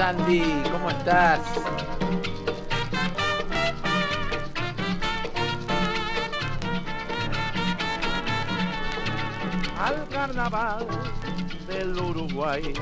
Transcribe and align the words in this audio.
Sandy? 0.00 0.62
¿Cómo 0.72 0.88
estás? 0.88 1.40
Al 9.78 10.08
carnaval 10.08 10.86
del 11.68 11.98
Uruguay 11.98 12.72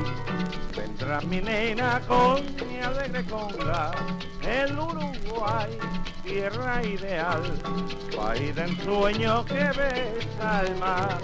vendrá 0.76 1.20
mi 1.22 1.40
nena 1.40 2.00
con 2.06 2.44
mi 2.68 2.78
alegre 2.78 3.24
conga. 3.24 3.90
El 4.46 4.78
Uruguay, 4.78 5.76
tierra 6.22 6.84
ideal, 6.84 7.42
país 8.16 8.54
de 8.54 8.62
ensueño 8.62 9.44
que 9.44 9.64
besa 9.80 10.62
el 10.64 10.76
mar. 10.76 11.18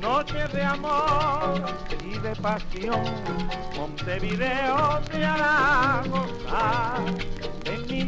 Noche 0.00 0.48
de 0.54 0.62
amor 0.62 1.62
y 2.02 2.18
de 2.18 2.34
pasión, 2.36 3.04
Montevideo 4.04 5.00
te 5.10 5.24
hará 5.24 6.02
gozar. 6.10 7.00
En 7.64 7.86
mi 7.86 8.06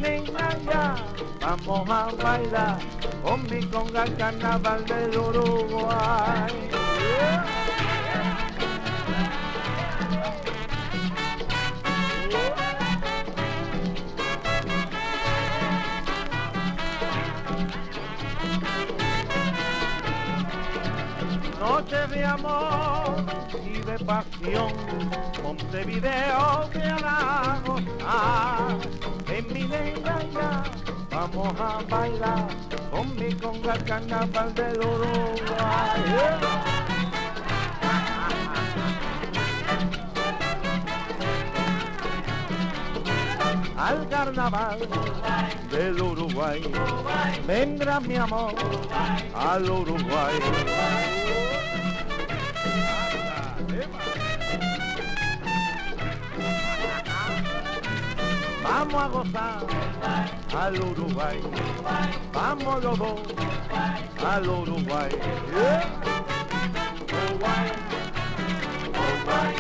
ya 0.67 0.95
vamos 1.41 1.89
a 1.89 2.09
bailar 2.23 2.79
con 3.25 3.43
mi 3.45 3.65
conga 3.69 4.05
el 4.05 4.15
carnaval 4.17 4.85
del 4.85 5.17
Uruguay. 5.17 6.76
De 24.47 24.53
pasión, 24.53 24.73
Montevideo 25.43 26.69
te 26.73 26.83
hará 26.83 27.61
gozar. 27.67 28.79
En 29.29 29.53
mi 29.53 29.69
ya 29.69 30.63
vamos 31.11 31.61
a 31.61 31.83
bailar 31.89 32.49
con 32.91 33.17
mi 33.17 33.33
conga 33.35 33.75
el 33.75 33.85
carnaval 33.85 34.55
del 34.55 34.79
Uruguay. 34.79 36.47
al 43.79 44.09
carnaval 44.09 44.79
del 45.71 46.01
Uruguay. 46.01 46.63
Vendrá 47.47 48.01
mi 48.01 48.17
amor 48.17 48.55
al 49.35 49.71
Uruguay. 49.71 51.16
Vamos 58.93 59.03
a 59.03 59.09
gozar 59.09 59.67
al 60.55 60.81
Uruguay. 60.81 61.41
Vamos 62.33 62.85
los 62.85 62.99
dos 62.99 63.21
al 64.25 64.49
Uruguay. 64.49 65.11
Uruguay. 67.11 67.73
Uruguay. 68.89 69.55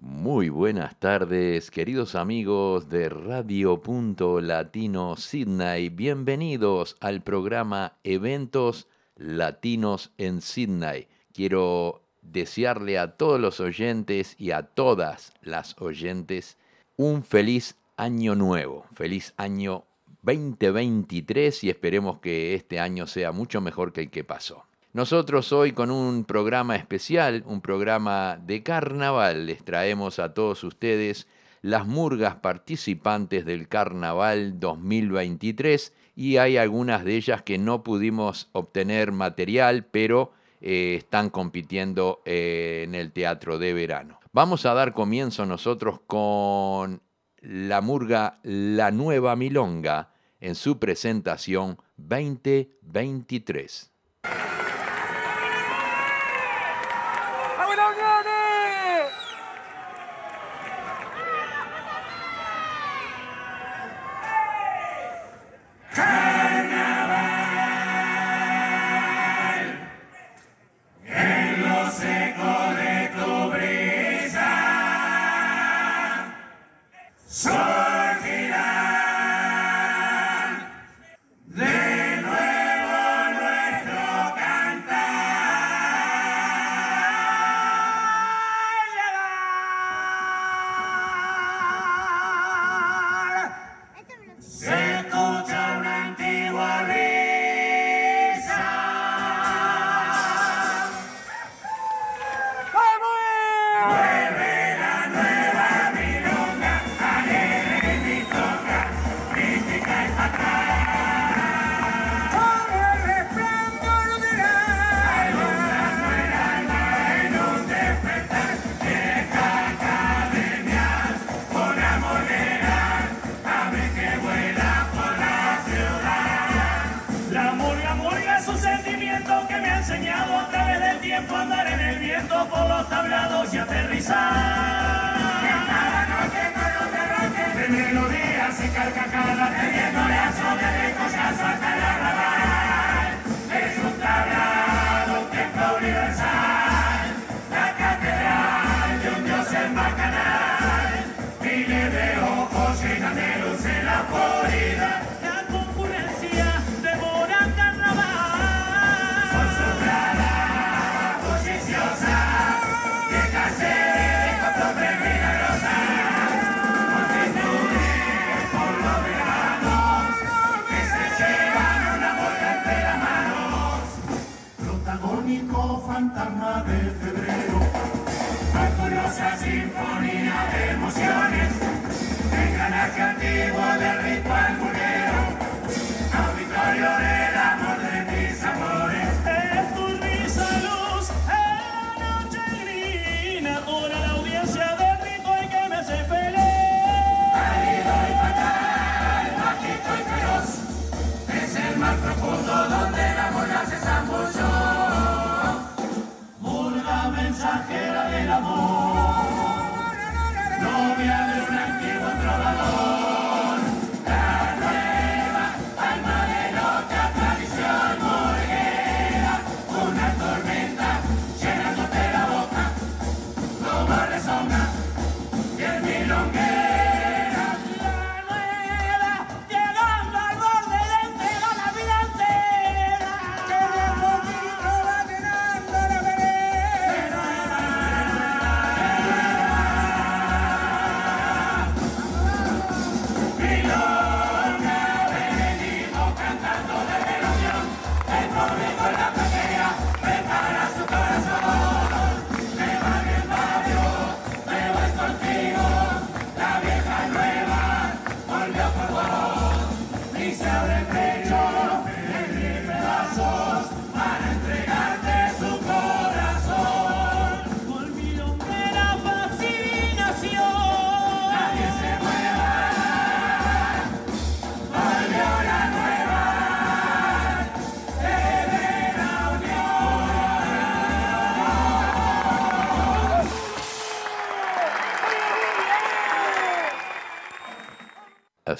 Muy 0.00 0.48
buenas 0.48 0.98
tardes, 0.98 1.70
queridos 1.70 2.14
amigos 2.14 2.88
de 2.88 3.10
Radio 3.10 3.82
Punto 3.82 4.40
Latino 4.40 5.16
Sydney. 5.16 5.90
Bienvenidos 5.90 6.96
al 7.00 7.22
programa 7.22 7.98
Eventos 8.04 8.86
Latinos 9.16 10.12
en 10.18 10.40
Sydney. 10.40 11.08
Quiero 11.32 12.02
desearle 12.22 12.98
a 12.98 13.16
todos 13.16 13.40
los 13.40 13.60
oyentes 13.60 14.34
y 14.38 14.50
a 14.50 14.62
todas 14.62 15.32
las 15.42 15.80
oyentes 15.80 16.56
un 16.96 17.22
feliz 17.22 17.76
año 17.96 18.34
nuevo, 18.34 18.86
feliz 18.94 19.34
año 19.36 19.84
2023 20.22 21.64
y 21.64 21.70
esperemos 21.70 22.18
que 22.20 22.54
este 22.54 22.80
año 22.80 23.06
sea 23.06 23.32
mucho 23.32 23.60
mejor 23.60 23.92
que 23.92 24.02
el 24.02 24.10
que 24.10 24.24
pasó. 24.24 24.64
Nosotros 24.92 25.52
hoy 25.52 25.72
con 25.72 25.90
un 25.90 26.24
programa 26.24 26.76
especial, 26.76 27.42
un 27.46 27.60
programa 27.60 28.38
de 28.40 28.62
carnaval, 28.62 29.46
les 29.46 29.64
traemos 29.64 30.18
a 30.18 30.32
todos 30.32 30.62
ustedes 30.64 31.26
las 31.62 31.86
murgas 31.86 32.36
participantes 32.36 33.44
del 33.44 33.68
Carnaval 33.68 34.60
2023 34.60 35.92
y 36.14 36.36
hay 36.36 36.56
algunas 36.56 37.04
de 37.04 37.16
ellas 37.16 37.42
que 37.42 37.58
no 37.58 37.82
pudimos 37.82 38.48
obtener 38.52 39.12
material, 39.12 39.84
pero 39.90 40.32
eh, 40.60 40.94
están 40.98 41.30
compitiendo 41.30 42.22
eh, 42.24 42.84
en 42.86 42.94
el 42.94 43.12
teatro 43.12 43.58
de 43.58 43.74
verano. 43.74 44.20
Vamos 44.32 44.66
a 44.66 44.74
dar 44.74 44.92
comienzo 44.92 45.46
nosotros 45.46 46.00
con 46.06 47.02
la 47.40 47.80
murga 47.80 48.38
La 48.42 48.90
Nueva 48.90 49.36
Milonga 49.36 50.10
en 50.40 50.54
su 50.54 50.78
presentación 50.78 51.78
2023. 51.96 53.90
Hey! 65.94 66.33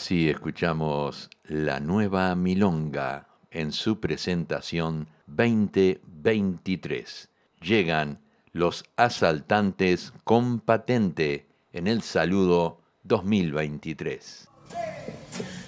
Así 0.05 0.29
escuchamos 0.29 1.31
la 1.45 1.81
nueva 1.81 2.35
Milonga 2.35 3.27
en 3.51 3.73
su 3.73 4.01
presentación 4.01 5.09
2023. 5.29 7.31
Llegan 7.62 8.21
los 8.53 8.85
asaltantes 8.97 10.12
con 10.23 10.61
patente 10.61 11.47
en 11.73 11.87
el 11.87 12.03
saludo 12.03 12.83
2023. 13.05 14.47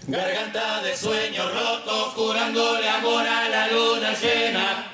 Garganta 0.06 0.82
de 0.82 0.94
sueño 0.94 1.44
roto, 1.48 2.12
curándole 2.14 2.90
amor 2.90 3.26
a 3.26 3.48
la 3.48 3.68
luna 3.68 4.12
llena, 4.20 4.84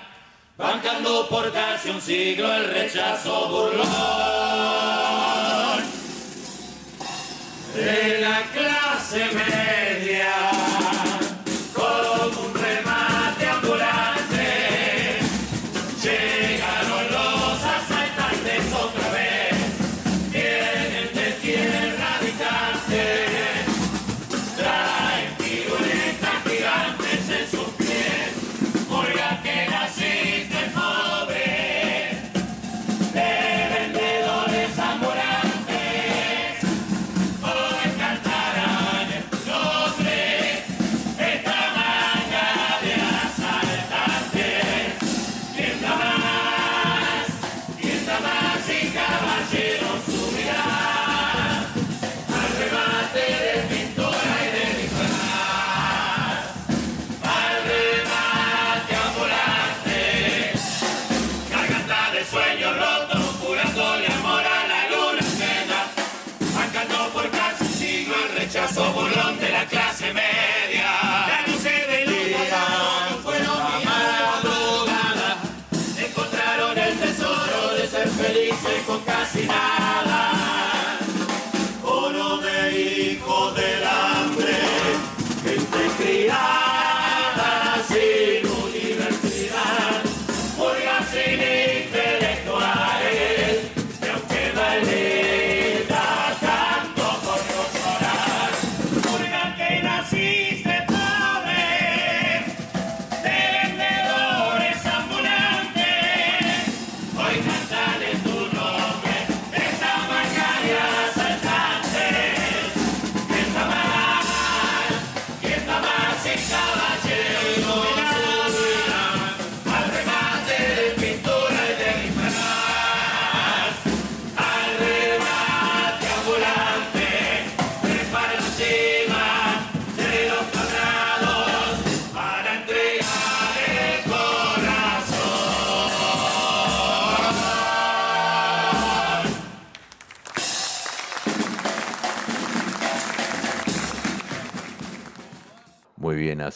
bancando 0.57 1.27
por 1.29 1.53
casi 1.53 1.91
un 1.91 2.01
siglo 2.01 2.55
el 2.55 2.73
rechazo 2.73 3.49
burlón 3.49 5.02
de 7.75 8.21
la 8.21 8.43
clase 8.53 9.25
media. 9.35 10.62
assinala. 79.33 80.42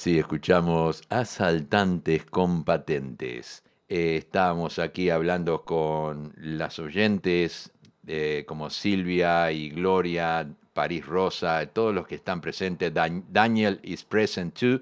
Así 0.07 0.21
escuchamos 0.21 1.03
Asaltantes 1.09 2.27
con 2.27 2.63
Patentes. 2.63 3.65
Eh, 3.89 4.15
estábamos 4.19 4.79
aquí 4.79 5.11
hablando 5.11 5.65
con 5.65 6.33
las 6.37 6.79
oyentes 6.79 7.73
eh, 8.07 8.45
como 8.47 8.71
Silvia 8.71 9.51
y 9.51 9.71
Gloria, 9.71 10.49
París 10.73 11.05
Rosa, 11.05 11.67
todos 11.67 11.93
los 11.93 12.07
que 12.07 12.15
están 12.15 12.41
presentes. 12.41 12.93
Daniel 12.95 13.81
is 13.83 14.05
present 14.05 14.57
too. 14.57 14.81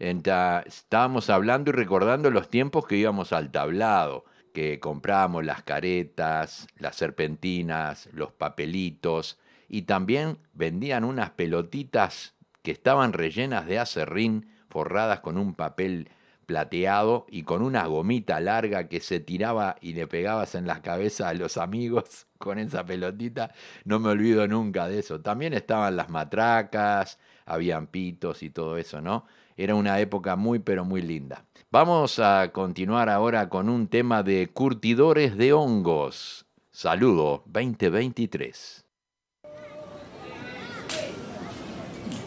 And, 0.00 0.26
estábamos 0.66 1.30
hablando 1.30 1.70
y 1.70 1.74
recordando 1.74 2.28
los 2.32 2.48
tiempos 2.48 2.84
que 2.88 2.96
íbamos 2.96 3.32
al 3.32 3.52
tablado, 3.52 4.24
que 4.52 4.80
comprábamos 4.80 5.44
las 5.44 5.62
caretas, 5.62 6.66
las 6.78 6.96
serpentinas, 6.96 8.08
los 8.12 8.32
papelitos 8.32 9.38
y 9.68 9.82
también 9.82 10.38
vendían 10.52 11.04
unas 11.04 11.30
pelotitas 11.30 12.34
que 12.64 12.72
estaban 12.72 13.12
rellenas 13.12 13.66
de 13.66 13.78
acerrín, 13.78 14.48
forradas 14.74 15.20
con 15.20 15.38
un 15.38 15.54
papel 15.54 16.08
plateado 16.46 17.26
y 17.30 17.44
con 17.44 17.62
una 17.62 17.86
gomita 17.86 18.40
larga 18.40 18.88
que 18.88 18.98
se 18.98 19.20
tiraba 19.20 19.76
y 19.80 19.92
le 19.92 20.08
pegabas 20.08 20.56
en 20.56 20.66
la 20.66 20.82
cabeza 20.82 21.28
a 21.28 21.34
los 21.34 21.58
amigos 21.58 22.26
con 22.38 22.58
esa 22.58 22.84
pelotita. 22.84 23.52
No 23.84 24.00
me 24.00 24.08
olvido 24.08 24.48
nunca 24.48 24.88
de 24.88 24.98
eso. 24.98 25.20
También 25.20 25.54
estaban 25.54 25.94
las 25.94 26.10
matracas, 26.10 27.20
habían 27.46 27.86
pitos 27.86 28.42
y 28.42 28.50
todo 28.50 28.76
eso, 28.76 29.00
¿no? 29.00 29.26
Era 29.56 29.76
una 29.76 30.00
época 30.00 30.34
muy 30.34 30.58
pero 30.58 30.84
muy 30.84 31.02
linda. 31.02 31.44
Vamos 31.70 32.18
a 32.18 32.50
continuar 32.50 33.08
ahora 33.08 33.48
con 33.48 33.68
un 33.68 33.86
tema 33.86 34.24
de 34.24 34.50
curtidores 34.52 35.36
de 35.36 35.52
hongos. 35.52 36.46
Saludo 36.72 37.44
2023. 37.46 38.83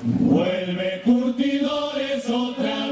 Vuelve 0.04 1.02
curtidores 1.04 2.30
otra 2.30 2.87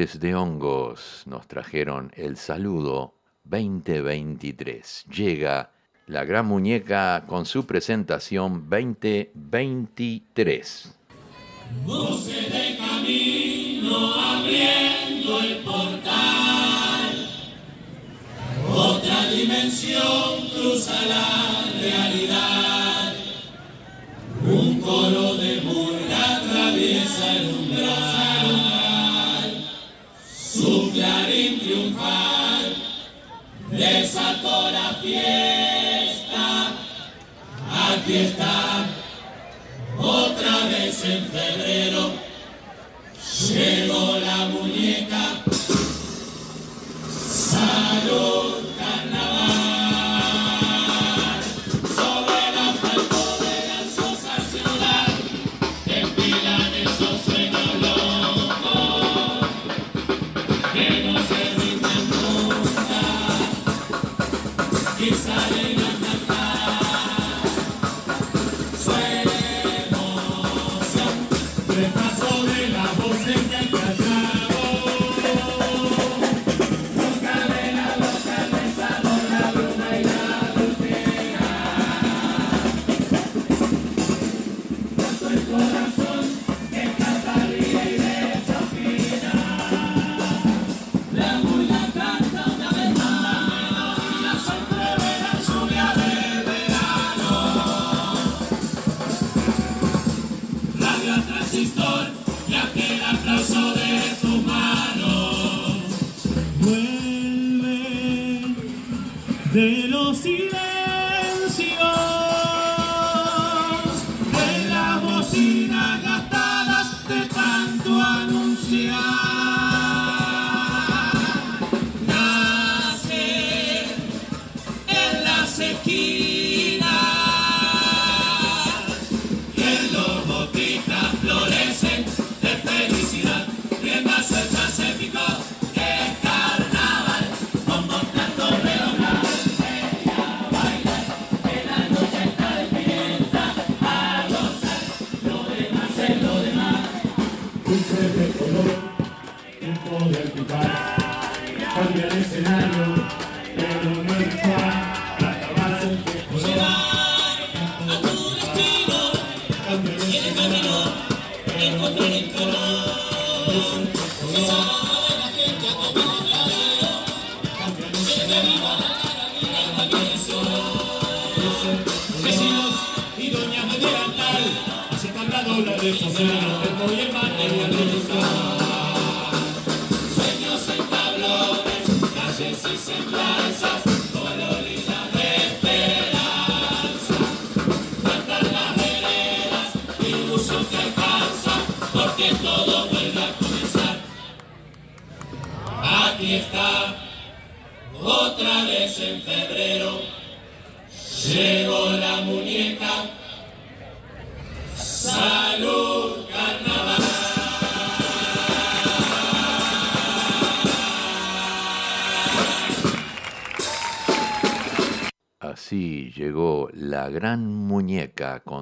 De 0.00 0.34
hongos 0.34 1.24
nos 1.26 1.46
trajeron 1.46 2.10
el 2.16 2.38
saludo 2.38 3.12
2023. 3.44 5.04
Llega 5.14 5.72
la 6.06 6.24
gran 6.24 6.46
muñeca 6.46 7.24
con 7.26 7.44
su 7.44 7.66
presentación 7.66 8.66
2023. 8.70 10.96
Voce 11.84 12.32
de 12.32 12.78
camino 12.78 14.14
abriendo 14.14 15.38
el 15.40 15.58
portal. 15.58 17.28
Otra 18.74 19.30
dimensión 19.30 20.48
cruza 20.54 21.04
la 21.04 21.66
realidad. 21.78 23.12
Un 24.46 24.80
coro 24.80 25.34
de 25.34 25.59
fiesta. 35.00 36.72
Aquí 37.72 38.16
está, 38.16 38.86
otra 39.98 40.66
vez 40.68 41.04
en 41.04 41.26
febrero, 41.26 42.12
llegó 43.48 44.18
la 44.18 44.36
muñeca. 44.46 45.42
Salud. 47.28 48.49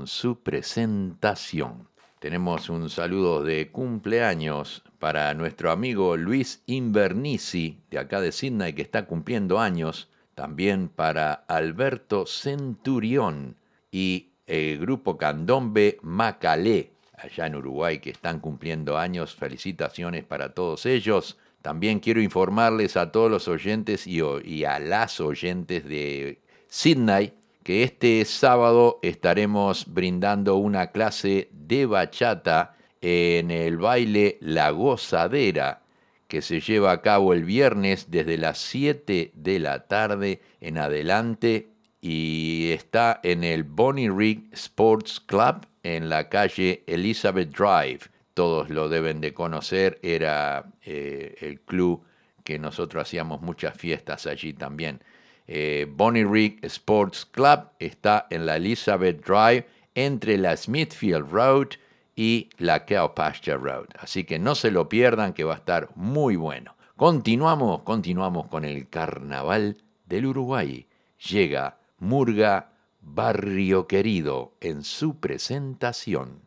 Su 0.08 0.40
presentación. 0.40 1.88
Tenemos 2.18 2.68
un 2.68 2.90
saludo 2.90 3.44
de 3.44 3.70
cumpleaños 3.70 4.82
para 4.98 5.32
nuestro 5.34 5.70
amigo 5.70 6.16
Luis 6.16 6.62
Invernici, 6.66 7.78
de 7.90 7.98
acá 7.98 8.20
de 8.20 8.32
Sydney, 8.32 8.72
que 8.72 8.82
está 8.82 9.06
cumpliendo 9.06 9.60
años. 9.60 10.08
También 10.34 10.88
para 10.88 11.32
Alberto 11.32 12.26
Centurión 12.26 13.56
y 13.92 14.30
el 14.46 14.78
grupo 14.78 15.16
Candombe 15.16 15.98
Macalé, 16.02 16.92
allá 17.16 17.46
en 17.46 17.56
Uruguay, 17.56 18.00
que 18.00 18.10
están 18.10 18.40
cumpliendo 18.40 18.98
años. 18.98 19.36
Felicitaciones 19.36 20.24
para 20.24 20.54
todos 20.54 20.86
ellos. 20.86 21.38
También 21.62 22.00
quiero 22.00 22.20
informarles 22.20 22.96
a 22.96 23.12
todos 23.12 23.30
los 23.30 23.46
oyentes 23.46 24.06
y, 24.06 24.20
y 24.44 24.64
a 24.64 24.78
las 24.78 25.20
oyentes 25.20 25.84
de 25.84 26.40
Sydney 26.68 27.37
que 27.68 27.82
este 27.82 28.24
sábado 28.24 28.98
estaremos 29.02 29.92
brindando 29.92 30.56
una 30.56 30.86
clase 30.86 31.50
de 31.52 31.84
bachata 31.84 32.74
en 33.02 33.50
el 33.50 33.76
baile 33.76 34.38
La 34.40 34.70
Gozadera, 34.70 35.82
que 36.28 36.40
se 36.40 36.60
lleva 36.60 36.92
a 36.92 37.02
cabo 37.02 37.34
el 37.34 37.44
viernes 37.44 38.10
desde 38.10 38.38
las 38.38 38.56
7 38.56 39.32
de 39.34 39.58
la 39.58 39.86
tarde 39.86 40.40
en 40.62 40.78
adelante 40.78 41.68
y 42.00 42.70
está 42.72 43.20
en 43.22 43.44
el 43.44 43.64
Bonnie 43.64 44.08
Rig 44.08 44.48
Sports 44.52 45.20
Club 45.20 45.66
en 45.82 46.08
la 46.08 46.30
calle 46.30 46.84
Elizabeth 46.86 47.54
Drive. 47.54 48.08
Todos 48.32 48.70
lo 48.70 48.88
deben 48.88 49.20
de 49.20 49.34
conocer, 49.34 49.98
era 50.02 50.64
eh, 50.86 51.36
el 51.42 51.60
club 51.60 52.02
que 52.44 52.58
nosotros 52.58 53.02
hacíamos 53.02 53.42
muchas 53.42 53.76
fiestas 53.76 54.26
allí 54.26 54.54
también. 54.54 55.02
Eh, 55.48 55.86
Rig 56.30 56.58
Sports 56.62 57.24
Club 57.24 57.70
está 57.78 58.26
en 58.28 58.44
la 58.44 58.56
Elizabeth 58.56 59.24
Drive 59.26 59.66
entre 59.94 60.36
la 60.36 60.54
Smithfield 60.56 61.30
Road 61.30 61.68
y 62.14 62.50
la 62.58 62.84
Cow 62.84 63.14
Pasture 63.14 63.56
Road. 63.56 63.86
Así 63.98 64.24
que 64.24 64.38
no 64.38 64.54
se 64.54 64.70
lo 64.70 64.88
pierdan 64.88 65.32
que 65.32 65.44
va 65.44 65.54
a 65.54 65.58
estar 65.58 65.88
muy 65.94 66.36
bueno. 66.36 66.76
Continuamos, 66.96 67.82
continuamos 67.82 68.48
con 68.48 68.64
el 68.64 68.88
Carnaval 68.88 69.78
del 70.04 70.26
Uruguay. 70.26 70.86
Llega 71.30 71.78
Murga 71.98 72.72
Barrio 73.00 73.86
Querido 73.86 74.52
en 74.60 74.84
su 74.84 75.18
presentación. 75.18 76.42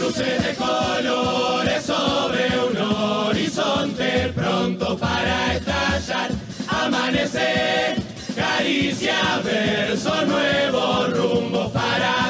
Luces 0.00 0.46
de 0.46 0.54
colores 0.56 1.82
sobre 1.82 2.48
un 2.58 2.76
horizonte 2.76 4.32
pronto 4.34 4.98
para 4.98 5.54
estallar 5.54 5.67
amanecer, 7.08 7.96
caricia, 8.36 9.40
verso 9.42 10.26
nuevo, 10.26 11.06
rumbo 11.06 11.70
para 11.70 12.27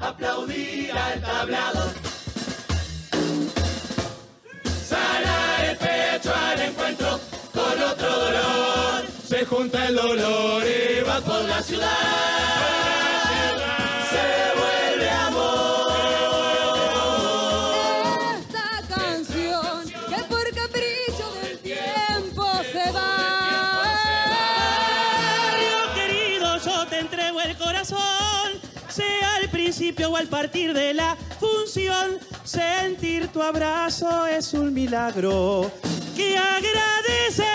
aplaudir 0.00 0.90
tablado. 1.20 1.92
Sana 4.88 5.70
el 5.70 5.76
pecho 5.76 6.32
al 6.34 6.60
encuentro 6.62 7.20
con 7.52 7.82
otro 7.82 8.08
dolor. 8.08 9.04
Se 9.28 9.44
junta 9.44 9.88
el 9.88 9.96
dolor 9.96 10.62
y 10.64 11.02
va 11.02 11.20
por 11.20 11.44
la 11.44 11.62
ciudad. 11.62 13.03
Al 30.16 30.26
partir 30.28 30.72
de 30.74 30.94
la 30.94 31.16
función, 31.40 32.18
sentir 32.44 33.28
tu 33.28 33.42
abrazo 33.42 34.26
es 34.26 34.54
un 34.54 34.72
milagro 34.72 35.70
que 36.14 36.36
agradecemos. 36.38 37.50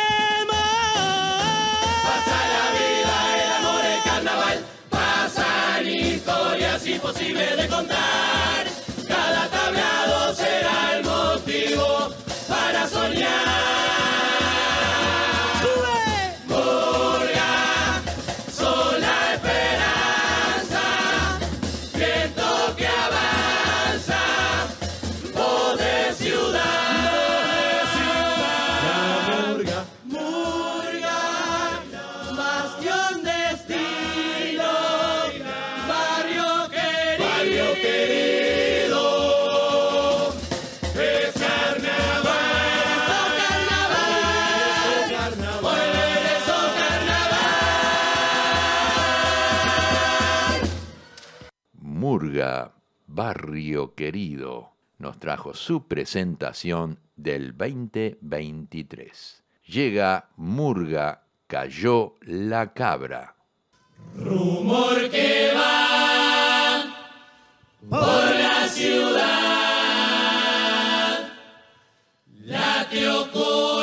Pasa 2.04 2.38
la 2.56 2.66
vida, 2.78 3.16
el 3.44 3.52
amor, 3.66 3.86
el 3.86 4.04
carnaval, 4.04 4.60
pasan 4.90 5.88
historias 5.88 6.86
imposibles 6.88 7.58
de 7.58 7.68
contar. 7.68 8.68
Cada 9.08 9.48
tablado 9.50 9.99
Barrio 53.20 53.96
Querido 53.96 54.72
nos 54.98 55.20
trajo 55.20 55.54
su 55.54 55.90
presentación 55.90 57.00
del 57.18 57.52
2023. 57.58 59.44
Llega 59.66 60.30
Murga, 60.38 61.26
cayó 61.46 62.16
la 62.22 62.72
cabra. 62.72 63.36
Rumor 64.16 65.10
que 65.10 65.52
va 65.54 66.96
por 67.90 68.36
la 68.36 68.70
ciudad. 68.70 69.20
Late 72.46 73.10
oculto, 73.10 73.79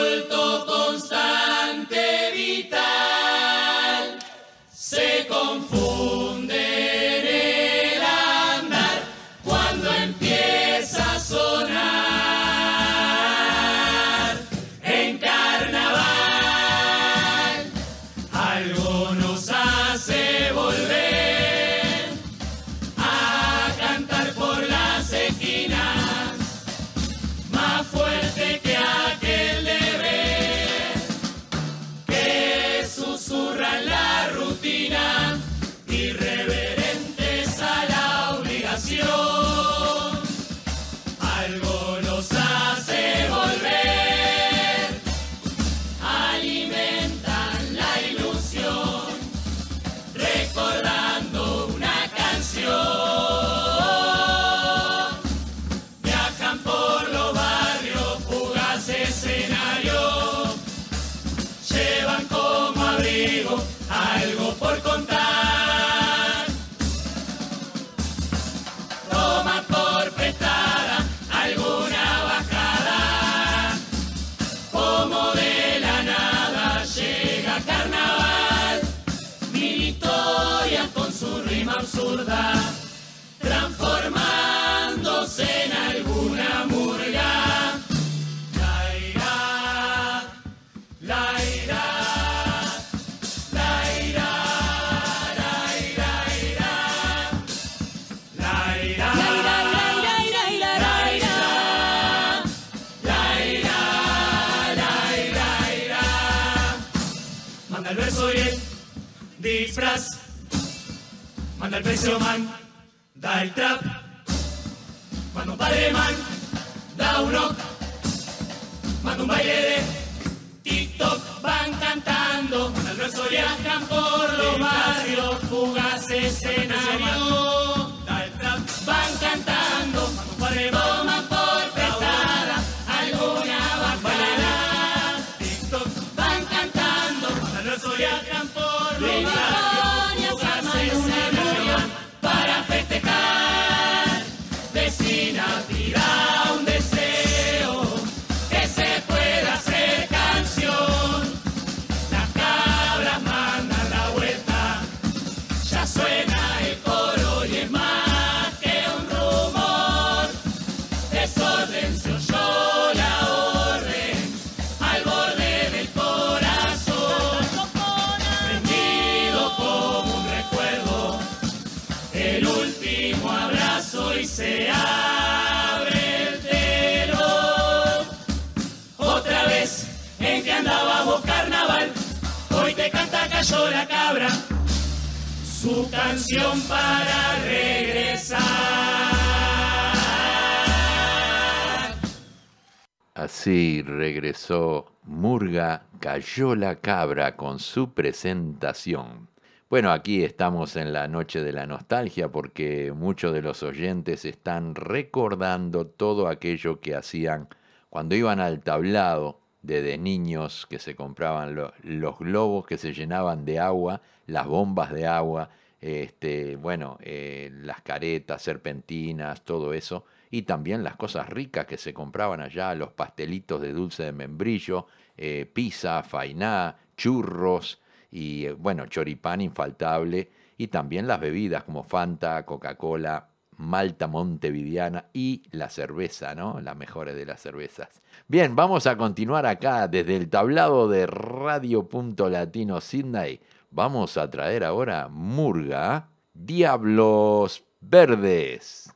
regresó 193.87 194.87
Murga 195.05 195.85
Cayó 196.01 196.55
la 196.55 196.77
Cabra 196.77 197.37
con 197.37 197.59
su 197.59 197.93
presentación. 197.95 199.29
Bueno, 199.71 199.91
aquí 199.91 200.23
estamos 200.23 200.77
en 200.77 200.93
la 200.93 201.09
noche 201.09 201.43
de 201.43 201.53
la 201.53 201.67
nostalgia 201.67 202.29
porque 202.29 202.93
muchos 202.93 203.33
de 203.33 203.43
los 203.43 203.63
oyentes 203.63 204.25
están 204.25 204.75
recordando 204.75 205.87
todo 205.87 206.29
aquello 206.29 206.81
que 206.81 206.95
hacían 206.95 207.49
cuando 207.89 208.15
iban 208.15 208.41
al 208.41 208.61
tablado 208.61 209.41
de, 209.63 209.99
niños 209.99 210.67
que 210.71 210.79
se 210.79 210.95
compraban 210.95 211.55
lo- 211.55 211.73
los 211.83 212.19
globos 212.19 212.67
que 212.67 212.79
se 212.79 212.93
llenaban 212.93 213.45
de 213.45 213.59
agua, 213.59 214.03
las 214.27 214.47
bombas 214.47 214.93
de 214.93 215.07
agua, 215.07 215.51
este, 215.81 216.57
bueno, 216.57 216.99
eh, 217.01 217.51
las 217.63 217.83
caretas, 217.83 218.43
serpentinas, 218.43 219.43
todo 219.43 219.73
eso, 219.73 220.05
y 220.37 220.43
también 220.43 220.85
las 220.85 220.97
cosas 220.97 221.31
ricas 221.31 221.65
que 221.65 221.79
se 221.79 221.95
compraban 221.95 222.43
allá, 222.43 222.75
los 222.75 222.93
pastelitos 222.93 223.59
de 223.59 223.73
dulce 223.73 224.03
de 224.03 224.13
membrillo, 224.13 224.87
eh, 225.17 225.51
pizza, 225.51 226.03
fainá, 226.03 226.77
churros 226.95 227.81
y, 228.11 228.45
eh, 228.45 228.53
bueno, 228.53 228.85
choripán 228.85 229.41
infaltable, 229.41 230.31
y 230.59 230.67
también 230.67 231.07
las 231.07 231.21
bebidas 231.21 231.65
como 231.65 231.83
Fanta, 231.85 232.45
Coca-Cola, 232.45 233.29
Malta 233.57 234.09
Montevideana 234.09 235.07
y 235.15 235.43
la 235.53 235.71
cerveza, 235.71 236.35
¿no? 236.35 236.61
Las 236.61 236.77
mejores 236.77 237.17
de 237.17 237.25
las 237.25 237.41
cervezas. 237.41 238.03
Bien, 238.29 238.55
vamos 238.55 238.87
a 238.87 238.99
continuar 238.99 239.47
acá 239.47 239.89
desde 239.89 240.17
el 240.17 240.29
tablado 240.29 240.87
de 240.87 241.07
Radio 241.07 241.89
Punto 241.89 242.29
Latino 242.29 242.83
Sydney. 242.83 243.41
Vamos 243.71 244.19
a 244.19 244.31
traer 244.31 244.65
ahora 244.65 245.09
Murga, 245.09 246.11
Diablos 246.35 247.65
Verdes. 247.81 248.96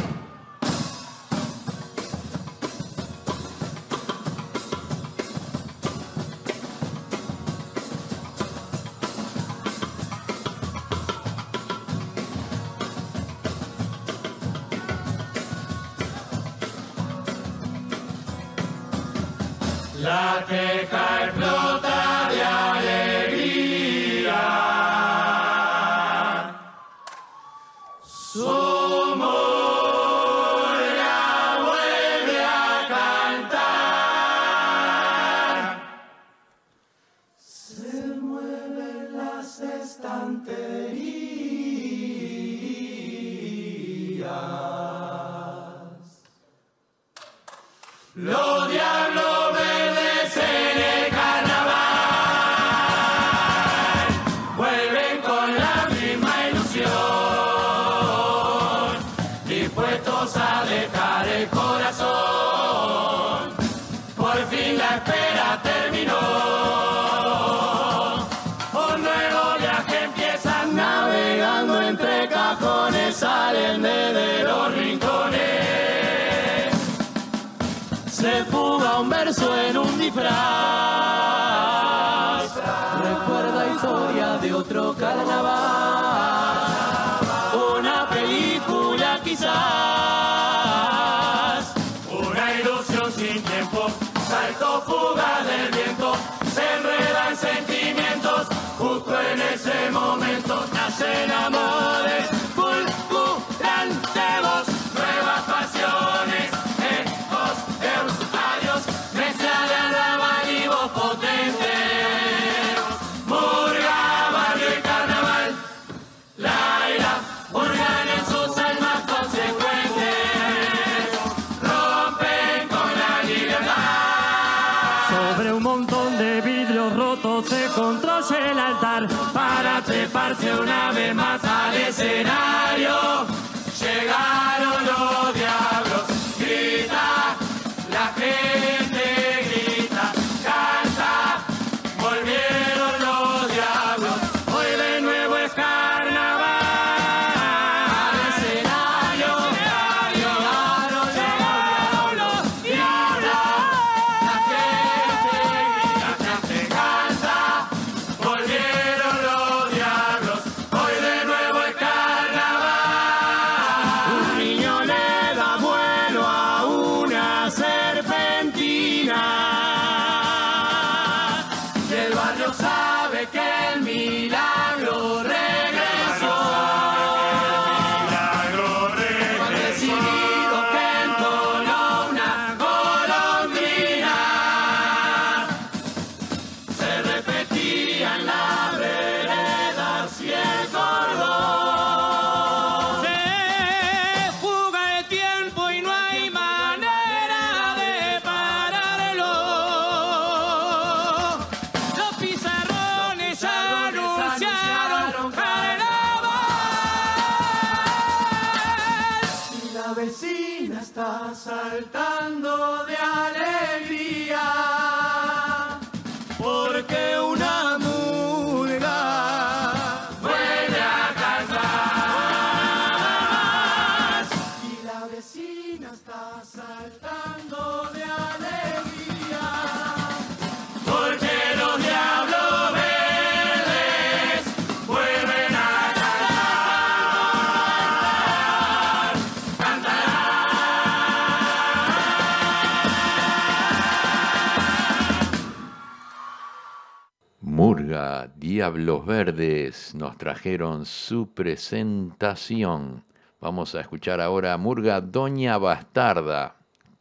Diablos 248.71 249.05
Verdes 249.05 249.93
nos 249.93 250.17
trajeron 250.17 250.85
su 250.85 251.27
presentación. 251.27 253.03
Vamos 253.41 253.75
a 253.75 253.81
escuchar 253.81 254.21
ahora 254.21 254.53
a 254.53 254.57
Murga 254.57 255.01
Doña 255.01 255.57
Bastarda 255.57 256.55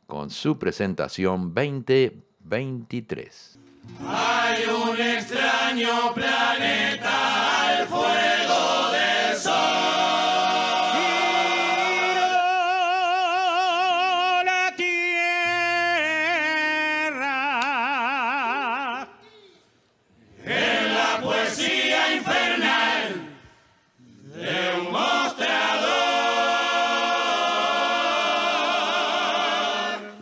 con 0.09 0.30
su 0.30 0.59
presentación 0.59 1.54
2023. 1.54 3.61
Hay 4.04 4.64
un 4.64 5.00
extraño 5.00 6.12
planeta. 6.12 7.30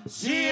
See 0.09 0.48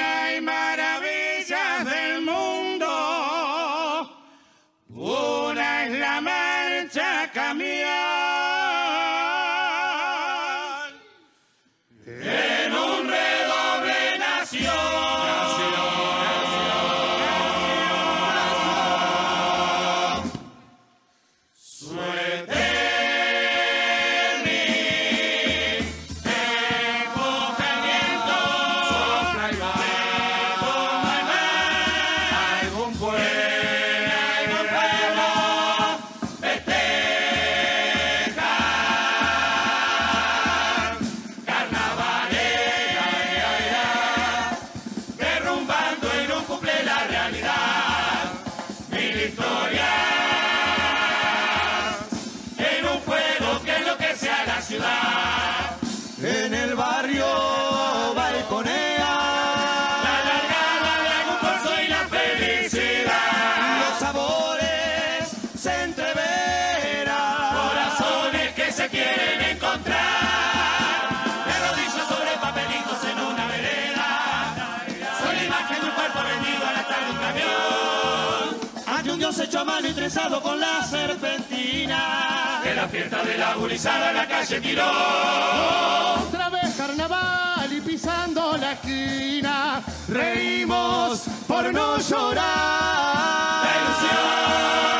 con 80.47 80.61
la 80.61 80.85
serpentina. 80.85 82.61
De 82.63 82.75
la 82.75 82.87
fiesta 82.89 83.23
de 83.25 83.37
la 83.37 83.55
gurizada 83.55 84.11
en 84.11 84.17
la 84.17 84.29
calle 84.29 84.61
Quirón. 84.61 84.87
Otra 86.29 86.49
vez 86.51 86.75
carnaval 86.77 87.73
y 87.73 87.81
pisando 87.81 88.57
la 88.57 88.73
esquina, 88.73 89.83
reímos 90.09 91.25
por 91.49 91.73
no 91.73 91.99
llorar. 91.99 93.65
La 93.67 93.73
ilusión 93.81 94.96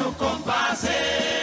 esconde 0.00 0.88
en 1.32 1.37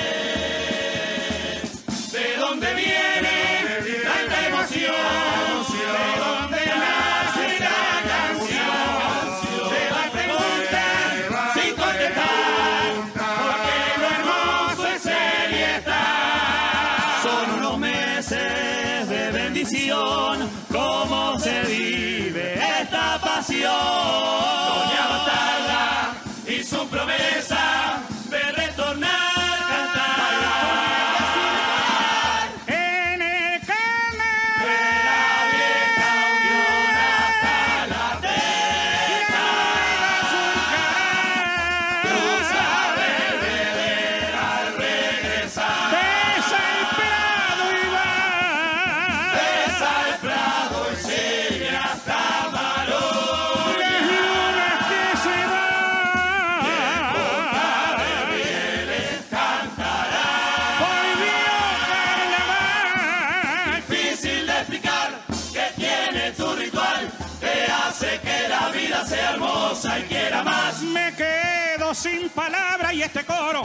este 73.05 73.23
coro 73.23 73.61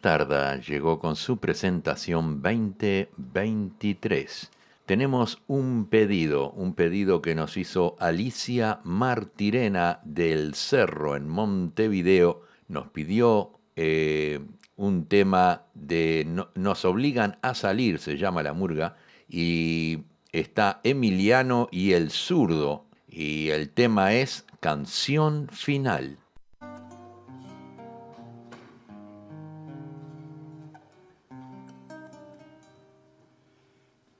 Bastarda 0.00 0.56
llegó 0.56 0.98
con 0.98 1.14
su 1.14 1.36
presentación 1.36 2.40
2023. 2.40 4.50
Tenemos 4.86 5.42
un 5.46 5.88
pedido, 5.90 6.52
un 6.52 6.72
pedido 6.72 7.20
que 7.20 7.34
nos 7.34 7.58
hizo 7.58 7.96
Alicia 8.00 8.80
Martirena 8.82 10.00
del 10.04 10.54
Cerro 10.54 11.16
en 11.16 11.28
Montevideo. 11.28 12.40
Nos 12.68 12.88
pidió 12.88 13.58
eh, 13.76 14.40
un 14.76 15.04
tema 15.04 15.64
de 15.74 16.24
no- 16.26 16.48
Nos 16.54 16.86
obligan 16.86 17.36
a 17.42 17.52
salir, 17.54 17.98
se 17.98 18.16
llama 18.16 18.42
la 18.42 18.54
Murga, 18.54 18.96
y 19.28 19.98
está 20.32 20.80
Emiliano 20.82 21.68
y 21.70 21.92
el 21.92 22.10
zurdo, 22.10 22.86
y 23.06 23.50
el 23.50 23.68
tema 23.68 24.14
es 24.14 24.46
Canción 24.60 25.48
Final. 25.52 26.19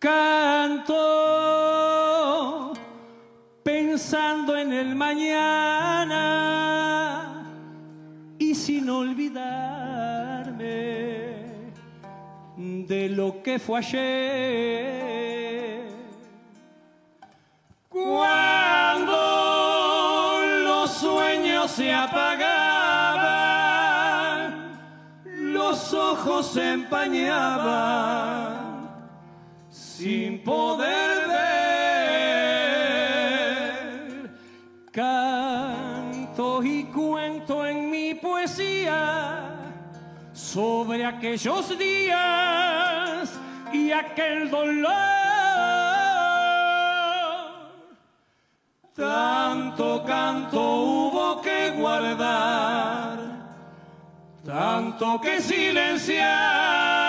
Canto 0.00 0.96
pensando 3.62 4.56
en 4.56 4.72
el 4.72 4.96
mañana 4.96 6.16
y 8.38 8.54
sin 8.54 8.88
olvidarme 8.88 9.44
de 12.56 13.10
lo 13.10 13.42
que 13.42 13.58
fue 13.58 13.80
ayer. 13.80 14.00
Cuando 17.90 19.12
los 20.64 20.90
sueños 20.92 21.70
se 21.72 21.92
apagaban, 21.92 22.40
los 25.26 25.92
ojos 25.92 26.46
se 26.46 26.72
empañaban 26.72 28.59
sin 30.00 30.42
poder 30.42 31.28
ver. 31.28 31.60
Canto 34.90 36.62
y 36.62 36.84
cuento 36.84 37.66
en 37.66 37.90
mi 37.90 38.14
poesía 38.14 39.58
sobre 40.32 41.04
aquellos 41.04 41.78
días 41.78 43.30
y 43.74 43.92
aquel 43.92 44.48
dolor. 44.50 44.88
Tanto 48.96 50.02
canto 50.06 50.60
hubo 50.60 51.42
que 51.42 51.72
guardar, 51.78 53.18
tanto 54.46 55.20
que 55.20 55.42
silenciar 55.42 56.99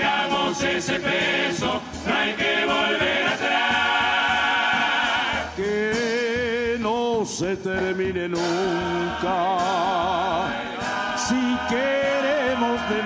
cargamos 0.00 0.62
ese 0.62 0.98
peso, 0.98 1.80
no 2.06 2.14
hay 2.14 2.32
que 2.34 2.66
volver 2.66 3.26
atrás. 3.26 3.54
que 5.56 6.76
no 6.80 7.24
se 7.24 7.56
termine 7.56 8.28
nunca. 8.28 9.58
Si 11.16 11.58
queremos 11.68 12.80
de 12.88 13.02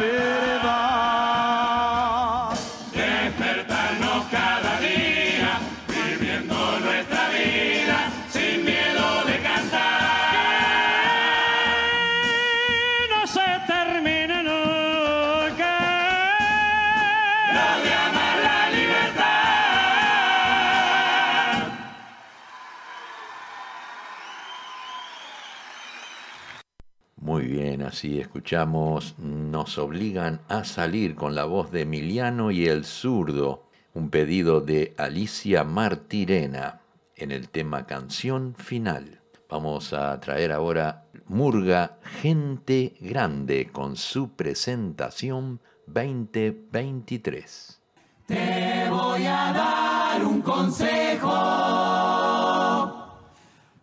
Así 27.99 28.21
escuchamos 28.21 29.19
Nos 29.19 29.77
obligan 29.77 30.41
a 30.47 30.63
salir 30.63 31.17
con 31.17 31.35
la 31.35 31.47
voz 31.47 31.73
de 31.73 31.81
Emiliano 31.81 32.53
y 32.53 32.69
el 32.69 32.85
zurdo, 32.85 33.65
un 33.93 34.09
pedido 34.09 34.61
de 34.61 34.95
Alicia 34.97 35.65
Martirena 35.65 36.83
en 37.17 37.33
el 37.33 37.49
tema 37.49 37.87
Canción 37.87 38.55
Final. 38.57 39.21
Vamos 39.49 39.93
a 39.93 40.21
traer 40.21 40.53
ahora 40.53 41.07
Murga 41.27 41.99
Gente 42.21 42.95
Grande 43.01 43.69
con 43.73 43.97
su 43.97 44.31
presentación 44.31 45.61
2023. 45.89 47.81
Te 48.27 48.87
voy 48.89 49.27
a 49.27 49.53
dar 49.53 50.25
un 50.25 50.41
consejo 50.41 51.33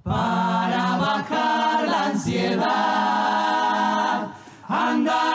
para 0.04 0.35
andar. 4.96 5.35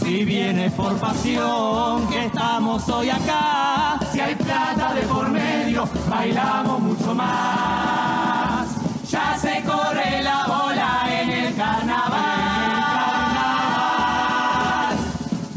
Si 0.00 0.24
vienes 0.24 0.72
por 0.72 0.96
pasión, 0.98 2.06
que 2.08 2.26
estamos 2.26 2.88
hoy 2.88 3.10
acá. 3.10 3.98
Si 4.12 4.20
hay 4.20 4.34
plata 4.34 4.94
de 4.94 5.02
por 5.02 5.28
medio, 5.28 5.88
bailamos 6.08 6.80
mucho 6.80 7.14
más. 7.14 8.68
Ya 9.08 9.36
se 9.36 9.62
corre 9.62 10.22
la 10.22 10.46
bola 10.46 11.06
en 11.10 11.30
el 11.30 11.54
carnaval. 11.56 12.20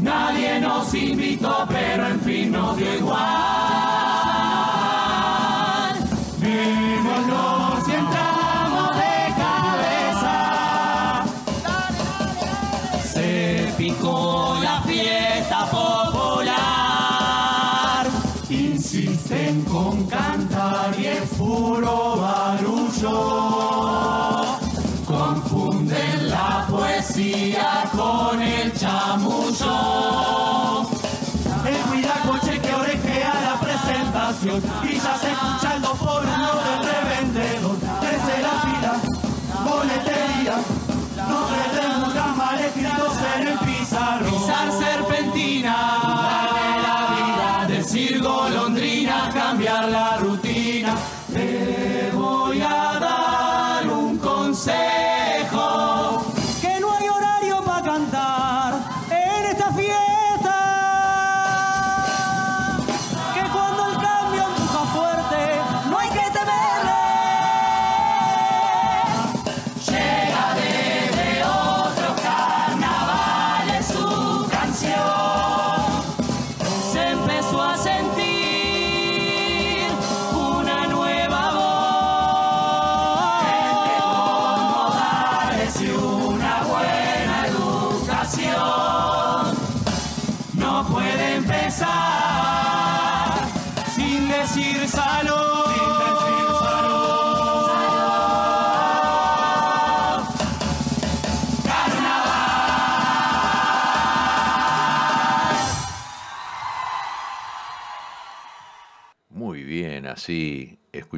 Nadie 0.00 0.60
nos 0.60 0.92
invitó, 0.94 1.66
pero 1.68 2.06
en 2.08 2.20
fin 2.20 2.52
nos 2.52 2.76
dio 2.76 2.94
igual. 2.94 3.53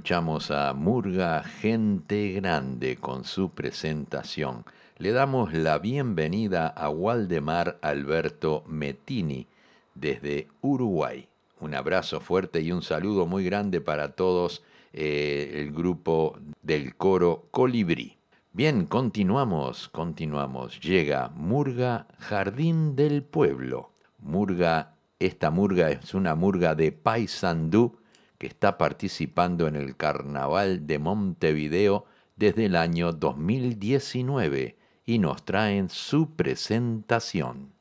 Escuchamos 0.07 0.53
a 0.53 0.73
Murga 0.73 1.43
Gente 1.43 2.31
Grande 2.35 2.95
con 2.95 3.25
su 3.25 3.51
presentación. 3.51 4.65
Le 4.99 5.11
damos 5.11 5.53
la 5.53 5.79
bienvenida 5.79 6.69
a 6.69 6.91
Waldemar 6.91 7.81
Alberto 7.83 8.63
Metini 8.69 9.49
desde 9.97 10.47
Uruguay. 10.61 11.27
Un 11.59 11.75
abrazo 11.75 12.21
fuerte 12.21 12.61
y 12.61 12.71
un 12.71 12.83
saludo 12.83 13.27
muy 13.27 13.43
grande 13.45 13.81
para 13.81 14.13
todos 14.13 14.63
eh, 14.93 15.51
el 15.57 15.73
grupo 15.73 16.39
del 16.63 16.95
coro 16.95 17.49
Colibrí. 17.51 18.17
Bien, 18.53 18.87
continuamos, 18.87 19.89
continuamos. 19.89 20.79
Llega 20.79 21.33
Murga 21.35 22.07
Jardín 22.21 22.95
del 22.95 23.25
Pueblo. 23.25 23.91
Murga, 24.21 24.95
esta 25.19 25.51
murga 25.51 25.91
es 25.91 26.15
una 26.15 26.37
murga 26.37 26.77
de 26.77 26.93
Paysandú 26.93 27.99
que 28.39 28.47
está 28.47 28.79
participando 28.79 29.67
en 29.67 29.77
el 29.77 29.97
Carnaval 29.97 30.87
de 30.87 30.99
Montevideo 30.99 32.07
desde 32.37 32.67
el 32.67 32.77
año 32.77 33.13
2019 33.13 34.77
y 35.05 35.19
nos 35.19 35.45
traen 35.45 35.89
su 35.89 36.35
presentación. 36.35 37.73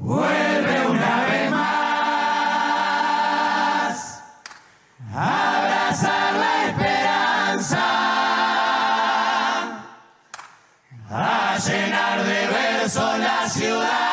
Vuelve 0.00 0.86
una 0.86 1.24
vez 1.26 1.50
más. 1.50 1.70
Abrazar 5.12 6.34
la 6.34 6.66
esperanza. 6.68 7.86
A 11.10 11.58
llenar 11.58 12.24
de 12.24 12.46
versos 12.46 13.18
la 13.18 13.48
ciudad. 13.48 14.10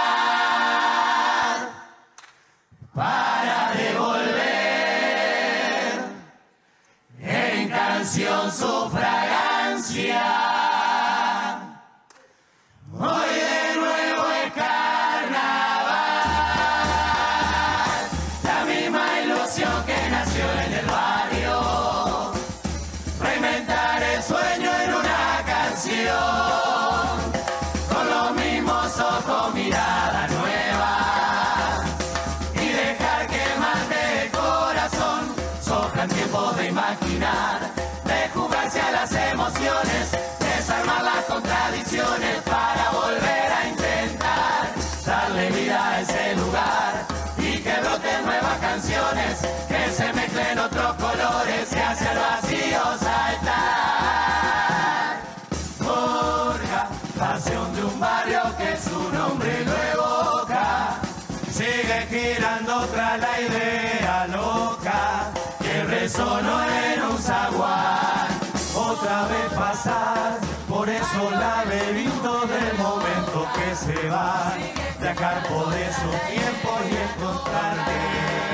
que 66.07 66.13
sonora 66.13 67.09
un 67.09 67.17
zaguán. 67.17 68.27
Otra 68.75 69.27
vez 69.27 69.53
pasar, 69.53 70.39
por 70.69 70.89
esos 70.89 71.31
laberintos 71.31 72.49
del 72.49 72.77
momento 72.77 73.45
que 73.55 73.75
se 73.75 74.07
va. 74.07 74.53
Dejar 75.01 75.43
poder 75.47 75.93
su 75.93 76.09
tiempo 76.31 76.69
y 76.89 76.95
encontrarte. 76.95 78.46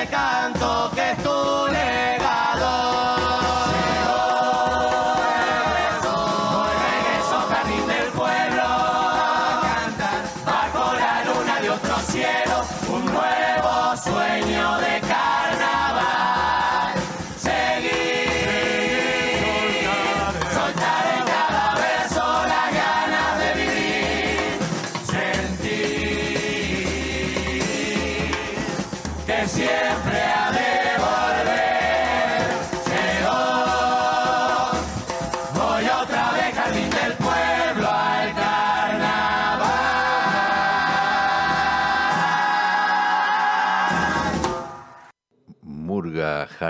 te 0.00 0.06
canto 0.06 0.90
que 0.94 1.10
es 1.10 1.18
tu 1.22 1.72
ley. 1.72 2.09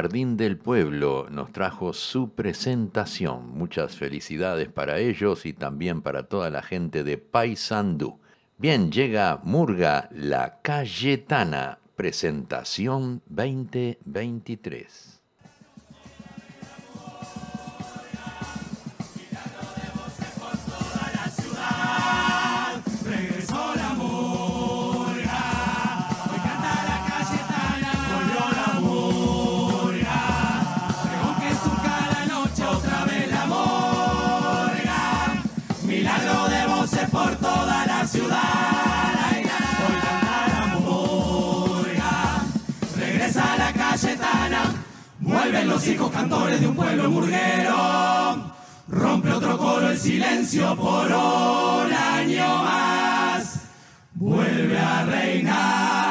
Jardín 0.00 0.38
del 0.38 0.56
Pueblo 0.56 1.26
nos 1.30 1.52
trajo 1.52 1.92
su 1.92 2.30
presentación. 2.30 3.50
Muchas 3.50 3.96
felicidades 3.96 4.70
para 4.70 4.98
ellos 4.98 5.44
y 5.44 5.52
también 5.52 6.00
para 6.00 6.22
toda 6.22 6.48
la 6.48 6.62
gente 6.62 7.04
de 7.04 7.18
Paysandú. 7.18 8.18
Bien, 8.56 8.90
llega 8.90 9.42
Murga 9.44 10.08
La 10.10 10.62
Cayetana, 10.62 11.80
presentación 11.96 13.20
2023. 13.26 15.09
De 46.58 46.66
un 46.66 46.74
pueblo 46.74 47.08
burguero, 47.08 48.52
rompe 48.88 49.30
otro 49.30 49.56
coro 49.56 49.88
el 49.88 49.96
silencio 49.96 50.76
por 50.76 51.06
un 51.06 51.92
año 51.92 52.64
más, 52.64 53.60
vuelve 54.14 54.76
a 54.76 55.04
reinar. 55.04 56.09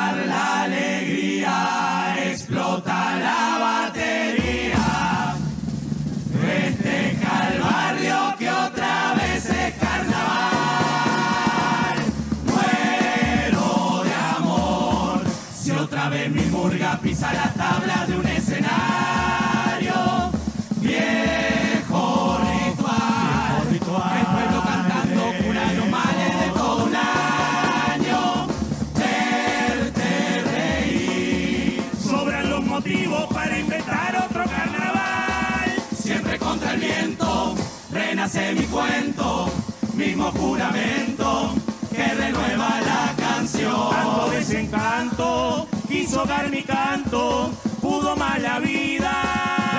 mismo 40.20 40.32
juramento 40.34 41.54
que 41.90 42.04
renueva 42.04 42.82
la 42.82 43.16
canción. 43.18 43.90
Tanto 43.90 44.30
desencanto 44.32 45.68
quiso 45.88 46.26
dar 46.26 46.50
mi 46.50 46.62
canto, 46.62 47.52
pudo 47.82 48.18
más 48.18 48.42
la 48.42 48.60
vida. 48.60 49.14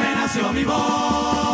Renació 0.02 0.52
mi 0.52 0.64
voz. 0.64 1.49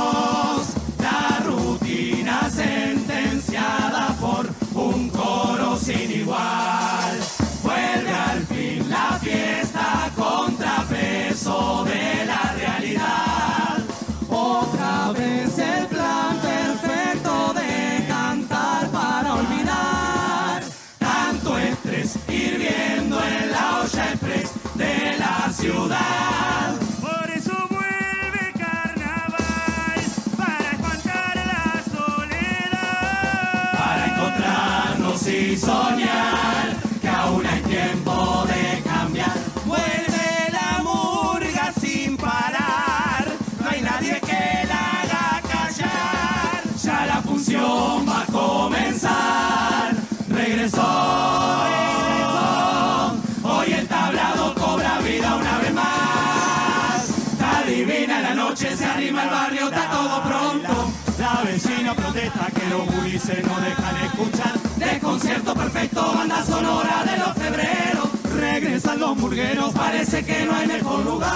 Vecina 61.87 61.95
protesta 61.95 62.47
que 62.47 62.67
los 62.69 62.85
gurises 62.87 63.45
no 63.47 63.61
dejan 63.61 63.97
escuchar. 64.05 64.59
De 64.77 64.99
concierto 64.99 65.55
perfecto, 65.55 66.13
banda 66.15 66.45
sonora 66.45 67.05
de 67.05 67.17
los 67.17 67.33
febreros. 67.35 68.09
Regresan 68.35 68.99
los 68.99 69.17
murgueros, 69.17 69.73
parece 69.73 70.25
que 70.25 70.47
no 70.47 70.57
hay 70.57 70.67
mejor 70.67 71.05
lugar. 71.05 71.31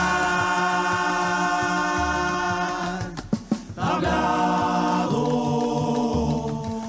Tablado, 3.77 5.21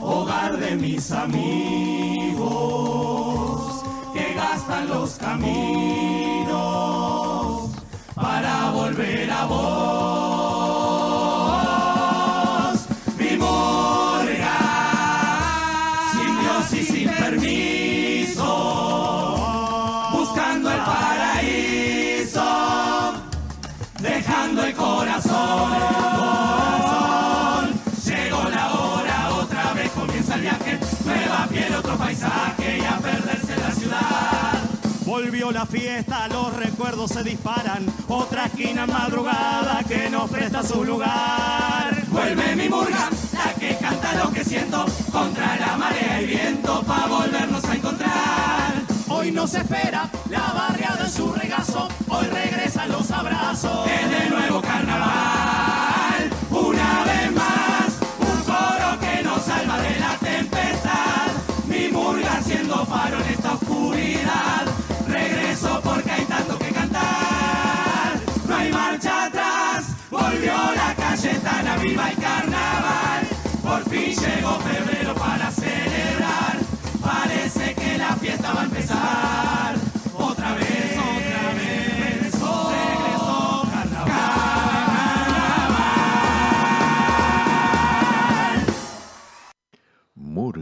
hogar 0.01 0.57
de 0.57 0.75
mis 0.77 1.11
amigos 1.11 2.41
que 4.13 4.33
gastan 4.33 4.87
los 4.87 5.11
caminos 5.19 6.49
para 8.15 8.71
volver 8.71 9.29
a 9.31 9.45
vos. 9.45 10.20
Volvió 35.23 35.51
la 35.51 35.67
fiesta, 35.67 36.27
los 36.29 36.51
recuerdos 36.55 37.11
se 37.11 37.23
disparan. 37.23 37.85
Otra 38.07 38.47
esquina 38.47 38.87
madrugada 38.87 39.83
que 39.87 40.09
nos 40.09 40.27
presta 40.31 40.63
su 40.63 40.83
lugar. 40.83 41.95
Vuelve 42.07 42.55
mi 42.55 42.67
murga, 42.67 43.07
la 43.31 43.53
que 43.53 43.77
canta 43.77 44.15
lo 44.15 44.31
que 44.31 44.43
siento, 44.43 44.83
contra 45.11 45.57
la 45.57 45.77
marea 45.77 46.23
y 46.23 46.25
viento, 46.25 46.81
pa' 46.81 47.05
volvernos 47.05 47.63
a 47.65 47.75
encontrar. 47.75 48.73
Hoy 49.09 49.31
nos 49.31 49.53
espera 49.53 50.09
la 50.27 50.53
barriada 50.53 51.05
en 51.05 51.11
su 51.11 51.31
regazo. 51.31 51.87
Hoy 52.09 52.25
regresan 52.25 52.91
los 52.91 53.11
abrazos. 53.11 53.87
Es 53.87 54.09
de 54.09 54.29
nuevo 54.31 54.59
carnaval, 54.59 55.30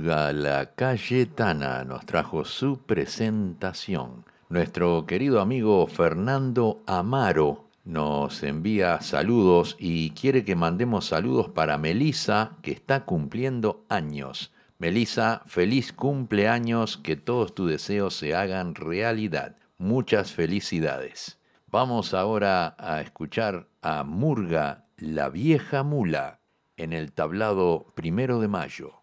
La 0.09 0.71
Cayetana 0.73 1.83
nos 1.83 2.03
trajo 2.03 2.43
su 2.43 2.79
presentación. 2.79 4.25
Nuestro 4.49 5.05
querido 5.05 5.39
amigo 5.39 5.85
Fernando 5.85 6.81
Amaro 6.87 7.65
nos 7.85 8.41
envía 8.41 9.01
saludos 9.01 9.75
y 9.77 10.09
quiere 10.11 10.43
que 10.43 10.55
mandemos 10.55 11.05
saludos 11.05 11.49
para 11.49 11.77
Melisa, 11.77 12.57
que 12.63 12.71
está 12.71 13.05
cumpliendo 13.05 13.85
años. 13.87 14.51
Melisa, 14.79 15.43
feliz 15.45 15.93
cumpleaños, 15.93 16.97
que 16.97 17.15
todos 17.15 17.53
tus 17.53 17.69
deseos 17.69 18.15
se 18.15 18.33
hagan 18.33 18.73
realidad. 18.73 19.57
Muchas 19.77 20.31
felicidades. 20.31 21.37
Vamos 21.67 22.15
ahora 22.15 22.75
a 22.79 23.01
escuchar 23.01 23.67
a 23.83 24.03
Murga, 24.03 24.85
la 24.97 25.29
vieja 25.29 25.83
mula, 25.83 26.39
en 26.77 26.93
el 26.93 27.11
tablado 27.11 27.85
primero 27.93 28.39
de 28.39 28.47
mayo. 28.47 28.98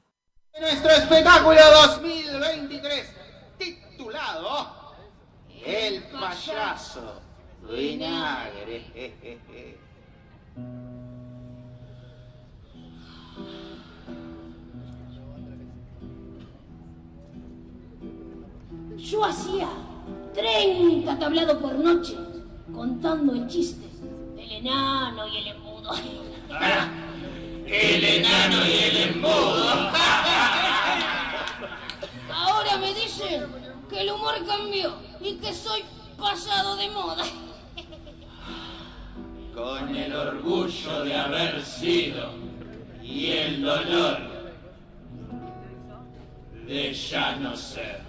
Nuestro 0.59 0.91
espectáculo 0.91 1.61
2023, 1.87 3.13
titulado 3.59 4.95
El 5.63 6.03
payaso 6.05 7.21
vinagre. 7.71 8.87
Yo 18.97 19.25
hacía 19.27 19.69
30 20.35 21.19
tablados 21.19 21.59
por 21.59 21.75
noche 21.75 22.17
contando 22.75 23.35
el 23.35 23.47
chiste 23.47 23.87
del 24.35 24.53
enano 24.53 25.29
y 25.29 25.37
el 25.37 25.47
embudo. 25.49 25.91
El 27.67 28.05
enano 28.05 28.65
y 28.65 28.73
el 28.79 28.97
embudo. 29.09 29.91
Ahora 32.33 32.77
me 32.79 32.95
dicen 32.95 33.47
que 33.91 34.03
el 34.03 34.11
humor 34.13 34.35
cambió 34.47 34.95
y 35.21 35.35
que 35.35 35.53
soy 35.53 35.83
pasado 36.17 36.77
de 36.77 36.89
moda. 36.91 37.25
Con 39.55 39.97
el 39.97 40.15
orgullo 40.15 41.05
de 41.05 41.15
haber 41.17 41.65
sido 41.65 42.35
y 43.03 43.33
el 43.33 43.63
dolor 43.63 44.19
de 46.67 46.95
ya 46.95 47.37
no 47.37 47.57
ser. 47.57 48.06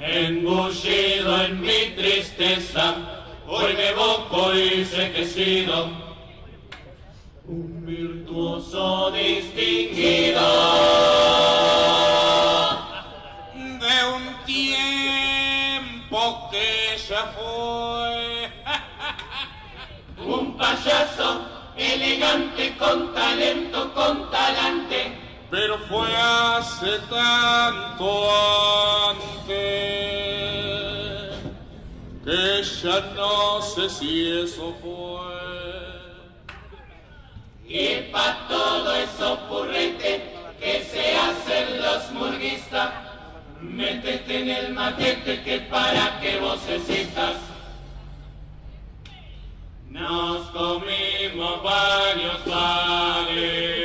Engullido 0.00 1.42
en 1.42 1.60
mi 1.60 1.92
tristeza, 1.96 2.94
hoy 3.48 3.74
me 3.74 3.88
evoco 3.88 4.54
y 4.54 4.84
sé 4.84 5.10
que 5.10 5.22
he 5.22 5.26
sido 5.26 5.90
un 7.46 7.84
virtuoso 7.84 9.10
distinguido 9.10 10.40
de 13.54 14.04
un 14.14 14.44
tiempo 14.46 16.18
que 16.52 16.96
ya 17.08 17.32
fue. 17.36 18.48
Un 20.24 20.56
payaso 20.56 21.40
elegante 21.76 22.76
con 22.76 23.14
talento, 23.14 23.94
con 23.94 24.30
talante, 24.30 25.27
pero 25.50 25.78
fue 25.78 26.08
hace 26.14 26.98
tanto 27.10 28.28
antes 29.10 29.38
que 32.24 32.62
ya 32.82 33.00
no 33.16 33.62
sé 33.62 33.88
si 33.88 34.40
eso 34.42 34.74
fue. 34.82 35.38
Y 37.66 38.10
pa' 38.12 38.46
todo 38.48 38.94
eso 38.94 39.38
purrete 39.48 40.34
que 40.60 40.84
se 40.84 41.16
hacen 41.16 41.80
los 41.82 42.10
murguistas, 42.12 42.90
métete 43.60 44.42
en 44.42 44.50
el 44.50 44.74
matete 44.74 45.42
que 45.42 45.60
para 45.60 46.18
que 46.20 46.38
vocecitas. 46.38 47.36
Nos 49.88 50.50
comimos 50.50 51.62
varios 51.62 52.44
vales. 52.44 53.77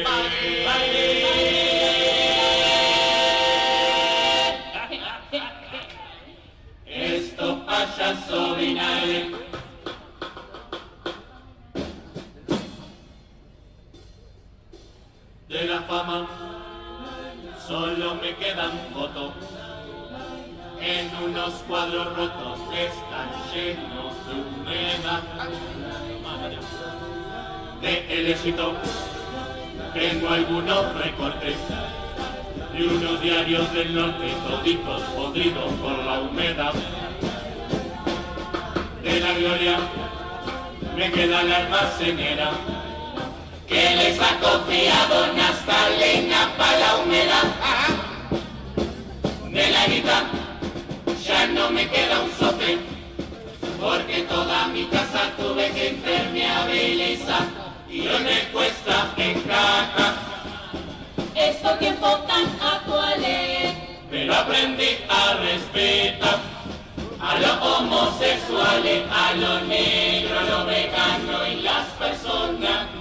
fama, 15.87 16.27
solo 17.67 18.15
me 18.15 18.35
quedan 18.35 18.71
fotos. 18.93 19.31
En 20.79 21.09
unos 21.23 21.53
cuadros 21.67 22.15
rotos 22.17 22.59
que 22.69 22.85
están 22.85 23.29
llenos 23.53 24.13
de 24.27 24.33
humedad. 24.33 25.21
De 27.81 28.19
el 28.19 28.27
éxito 28.31 28.73
tengo 29.93 30.29
algunos 30.29 30.93
recortes 30.95 31.55
y 32.77 32.83
unos 32.83 33.21
diarios 33.21 33.73
del 33.73 33.95
norte 33.95 34.33
toditos 34.47 35.01
podridos 35.15 35.73
por 35.81 35.97
la 35.99 36.19
humedad. 36.19 36.73
De 39.03 39.19
la 39.19 39.33
gloria 39.33 39.77
me 40.97 41.11
queda 41.11 41.43
la 41.43 41.57
almacenera 41.57 42.51
que 43.73 43.95
les 43.95 44.19
ha 44.19 44.37
copiado 44.37 45.33
Nastalena 45.33 46.41
para 46.57 46.77
la 46.77 46.95
humedad. 46.97 47.47
De 49.49 49.65
la 49.71 49.87
guita 49.87 50.17
ya 51.25 51.47
no 51.47 51.71
me 51.71 51.87
queda 51.89 52.19
un 52.19 52.31
sope, 52.39 52.77
porque 53.81 54.21
toda 54.33 54.67
mi 54.67 54.85
casa 54.85 55.21
tuve 55.37 55.71
que 55.71 55.89
impermeabilizar 55.89 57.45
y 57.89 58.07
hoy 58.07 58.23
me 58.23 58.39
cuesta 58.53 58.95
encajar. 59.17 60.13
Estos 61.33 61.79
tiempos 61.79 62.27
tan 62.27 62.45
actuales. 62.73 63.73
Pero 64.11 64.35
aprendí 64.35 64.91
a 65.09 65.33
respetar 65.47 66.39
a 67.19 67.39
los 67.39 67.57
homosexuales, 67.69 69.03
a 69.11 69.33
los 69.33 69.63
negros, 69.63 70.37
a 70.37 70.43
los 70.43 70.67
veganos 70.67 71.47
y 71.51 71.55
las 71.61 71.85
personas 71.97 72.92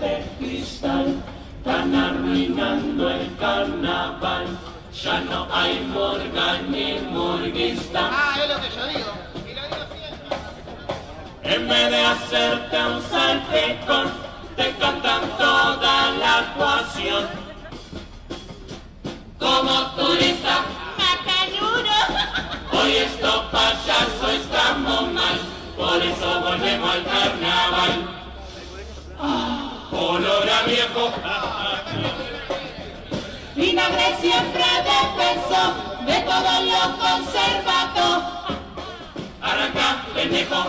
de 0.00 0.24
cristal 0.38 1.22
están 1.58 1.94
arruinando 1.94 3.08
el 3.08 3.34
carnaval. 3.36 4.46
Ya 5.02 5.20
no 5.20 5.48
hay 5.50 5.80
morga 5.92 6.60
ni 6.68 6.98
morguista. 7.10 8.10
Ah, 8.12 8.34
es 8.42 8.48
lo 8.48 8.60
que 8.60 8.76
yo 8.76 8.86
digo. 8.86 9.12
Y 9.34 9.54
lo 9.54 9.62
digo 9.62 9.84
siempre. 9.94 11.54
En 11.54 11.68
vez 11.68 11.90
de 11.90 12.00
hacerte 12.04 12.76
un 12.76 13.02
salpicón, 13.02 14.12
te 14.56 14.70
cantan 14.72 15.22
toda 15.38 16.10
la 16.10 16.38
actuación. 16.38 17.24
Como 19.38 19.86
turista, 19.96 20.64
¡Macanudo! 20.98 21.98
hoy 22.72 22.92
estos 22.96 23.44
payasos 23.46 24.32
estamos 24.32 25.12
mal, 25.12 25.38
por 25.76 26.02
eso 26.02 26.40
volvemos 26.40 26.90
al 26.90 27.04
carnaval. 27.04 27.92
Ah, 29.18 29.53
olor 29.94 30.48
a 30.48 30.62
viejo, 30.66 31.12
Vinagre 33.54 34.16
siempre 34.20 34.64
defensor 34.90 36.04
de 36.06 36.20
todos 36.22 36.64
los 36.64 36.88
conservados. 37.04 38.24
arranca, 39.40 40.04
pendejo, 40.14 40.64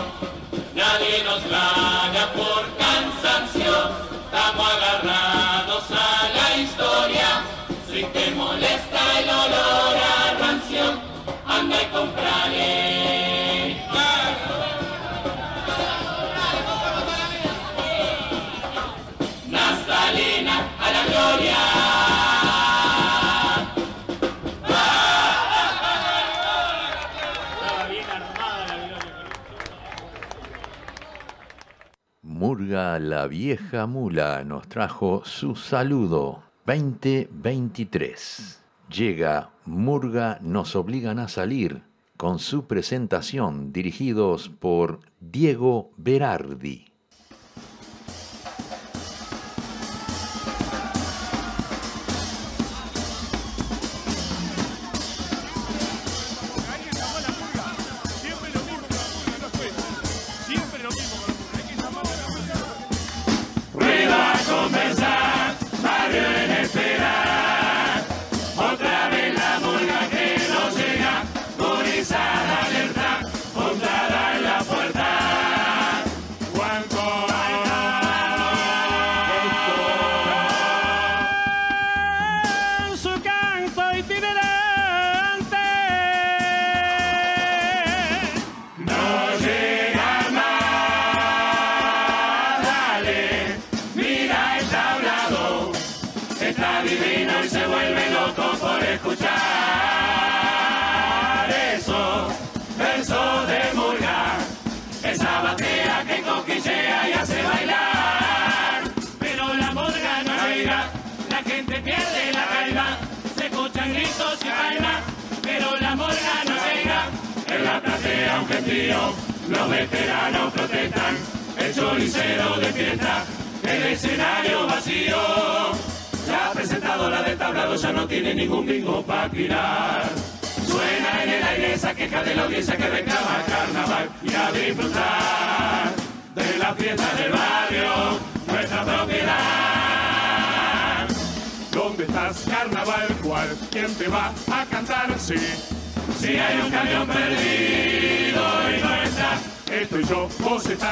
nadie 0.74 1.24
nos 1.24 1.42
gana 1.50 2.32
por 2.36 2.62
cansancio. 2.78 3.90
Estamos 4.26 4.66
agarrados 4.72 5.84
a 5.90 6.28
la 6.36 6.56
historia, 6.58 7.42
si 7.90 8.04
te 8.04 8.30
molesta 8.32 9.18
el 9.18 9.30
olor 9.30 9.96
a 9.96 10.38
rancio, 10.38 10.84
anda 11.46 11.82
y 11.82 11.86
comprale. 11.86 12.75
Murga 32.22 32.98
la 32.98 33.26
vieja 33.26 33.86
mula 33.86 34.44
nos 34.44 34.68
trajo 34.68 35.22
su 35.24 35.56
saludo 35.56 36.42
2023. 36.66 38.60
Llega 38.90 39.50
Murga 39.64 40.38
nos 40.42 40.76
obligan 40.76 41.18
a 41.18 41.28
salir 41.28 41.82
con 42.16 42.38
su 42.38 42.66
presentación 42.66 43.72
dirigidos 43.72 44.48
por 44.48 45.00
Diego 45.20 45.90
Berardi. 45.96 46.95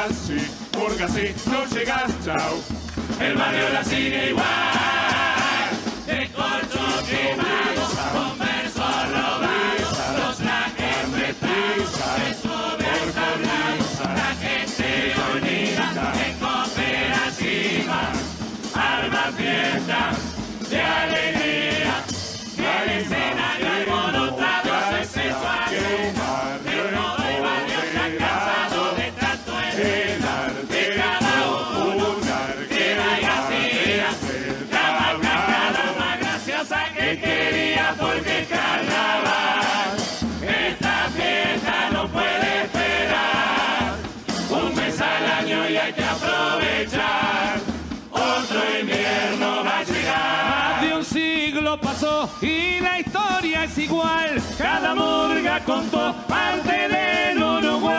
Vos 0.09 0.11
estás, 0.11 0.27
sí. 0.27 0.79
Murga, 0.79 1.09
sí. 1.09 1.35
No 1.51 1.65
llegas, 1.67 2.11
chao. 2.25 2.59
el 3.21 3.35
barrio 3.37 3.69
la 3.71 3.85
sigue 3.85 4.31
igual. 4.31 4.45
De 6.07 6.31
corcho 6.33 7.07
quemado, 7.09 7.64
es 53.65 53.79
igual. 53.79 54.43
Cada 54.59 54.95
murga 54.95 55.61
contó 55.65 56.15
parte 56.29 56.89
del 56.89 57.43
Uruguay. 57.43 57.95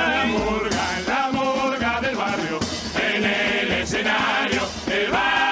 La 0.00 0.24
murga, 0.26 0.84
la 1.06 1.30
murga 1.32 2.00
del 2.00 2.16
barrio, 2.16 2.58
en 3.00 3.24
el 3.24 3.72
escenario, 3.72 4.62
el 4.88 5.10
barrio 5.10 5.45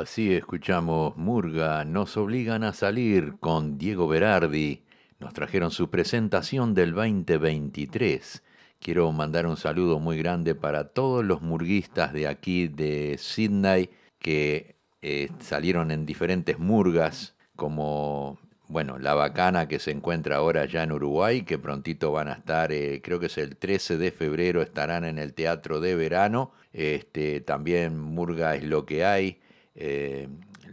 Así 0.00 0.32
escuchamos 0.32 1.14
Murga, 1.18 1.84
nos 1.84 2.16
obligan 2.16 2.64
a 2.64 2.72
salir 2.72 3.34
con 3.38 3.76
Diego 3.76 4.08
Berardi. 4.08 4.82
Nos 5.18 5.34
trajeron 5.34 5.70
su 5.70 5.90
presentación 5.90 6.72
del 6.72 6.94
2023. 6.94 8.42
Quiero 8.78 9.12
mandar 9.12 9.46
un 9.46 9.58
saludo 9.58 9.98
muy 9.98 10.16
grande 10.16 10.54
para 10.54 10.84
todos 10.84 11.22
los 11.22 11.42
murguistas 11.42 12.14
de 12.14 12.28
aquí 12.28 12.66
de 12.66 13.16
Sydney 13.18 13.90
que 14.18 14.76
eh, 15.02 15.28
salieron 15.38 15.90
en 15.90 16.06
diferentes 16.06 16.58
murgas, 16.58 17.36
como, 17.54 18.38
bueno, 18.68 18.98
La 18.98 19.12
Bacana 19.12 19.68
que 19.68 19.78
se 19.78 19.90
encuentra 19.90 20.36
ahora 20.36 20.64
ya 20.64 20.82
en 20.82 20.92
Uruguay, 20.92 21.42
que 21.42 21.58
prontito 21.58 22.10
van 22.10 22.28
a 22.28 22.32
estar, 22.32 22.72
eh, 22.72 23.02
creo 23.04 23.20
que 23.20 23.26
es 23.26 23.36
el 23.36 23.58
13 23.58 23.98
de 23.98 24.12
febrero, 24.12 24.62
estarán 24.62 25.04
en 25.04 25.18
el 25.18 25.34
Teatro 25.34 25.78
de 25.78 25.94
Verano. 25.94 26.52
Este, 26.72 27.42
también 27.42 27.98
Murga 27.98 28.56
es 28.56 28.64
lo 28.64 28.86
que 28.86 29.04
hay, 29.04 29.39
eh, 29.80 30.28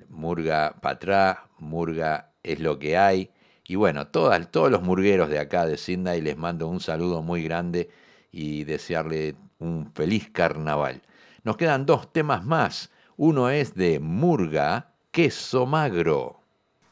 Murga 0.10 0.76
Patrá, 0.82 1.48
Murga 1.58 2.32
es 2.44 2.60
lo 2.60 2.78
que 2.78 2.98
hay. 2.98 3.32
Y 3.66 3.76
bueno, 3.76 4.08
todos 4.08 4.72
los 4.72 4.82
murgueros 4.82 5.30
de 5.30 5.40
acá 5.40 5.66
de 5.66 5.78
Sydney 5.78 6.22
les 6.22 6.38
mando 6.38 6.68
un 6.68 6.80
saludo 6.80 7.22
muy 7.22 7.44
grande 7.44 7.90
y 8.32 8.64
desearle 8.64 9.36
un 9.60 9.92
feliz 9.94 10.30
carnaval. 10.32 11.02
Nos 11.44 11.58
quedan 11.58 11.86
dos 11.86 12.12
temas 12.12 12.46
más. 12.46 12.92
Uno 13.18 13.50
es 13.50 13.74
de 13.74 14.00
Murga, 14.00 14.94
Queso 15.12 15.66
Magro. 15.66 16.42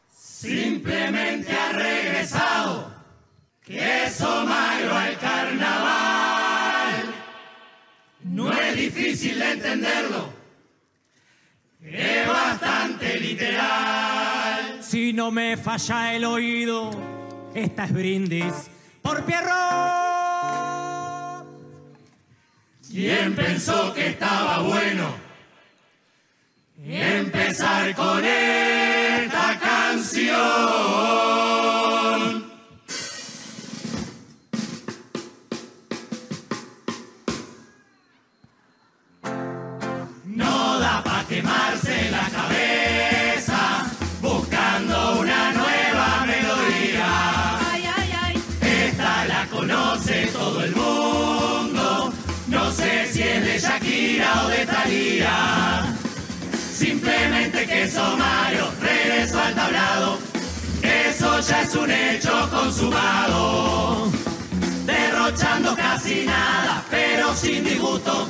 Simplemente 0.09 1.51
ha 1.53 1.72
regresado. 1.74 2.91
Queso 3.63 4.45
magro 4.45 4.95
al 4.95 5.18
carnaval. 5.18 7.05
No 8.24 8.51
es 8.51 8.76
difícil 8.76 9.39
de 9.39 9.51
entenderlo. 9.51 10.45
Es 11.92 12.28
bastante 12.28 13.20
literal. 13.20 14.82
Si 14.82 15.14
no 15.14 15.32
me 15.32 15.56
falla 15.58 16.14
el 16.16 16.26
oído, 16.26 16.92
esta 17.54 17.86
es 17.86 17.94
brindis 17.94 18.54
por 19.02 19.24
Pierrot. 19.24 19.56
¿Quién 22.90 23.36
pensó 23.36 23.94
que 23.94 24.08
estaba 24.08 24.60
bueno? 24.60 25.16
Empezar 26.84 27.96
con 27.96 28.24
esta 28.24 29.60
canción. 29.60 30.36
Simplemente 56.74 57.66
que 57.66 57.90
Mario 58.18 58.68
regresó 58.82 59.40
al 59.40 59.56
tablado. 59.56 60.20
Eso 60.82 61.40
ya 61.40 61.62
es 61.62 61.76
un 61.76 61.90
hecho 61.90 62.50
consumado. 62.52 64.12
Derrochando 64.86 65.76
casi 65.76 66.26
nada, 66.26 66.84
pero 66.90 67.34
sin 67.34 67.64
disgusto. 67.64 68.28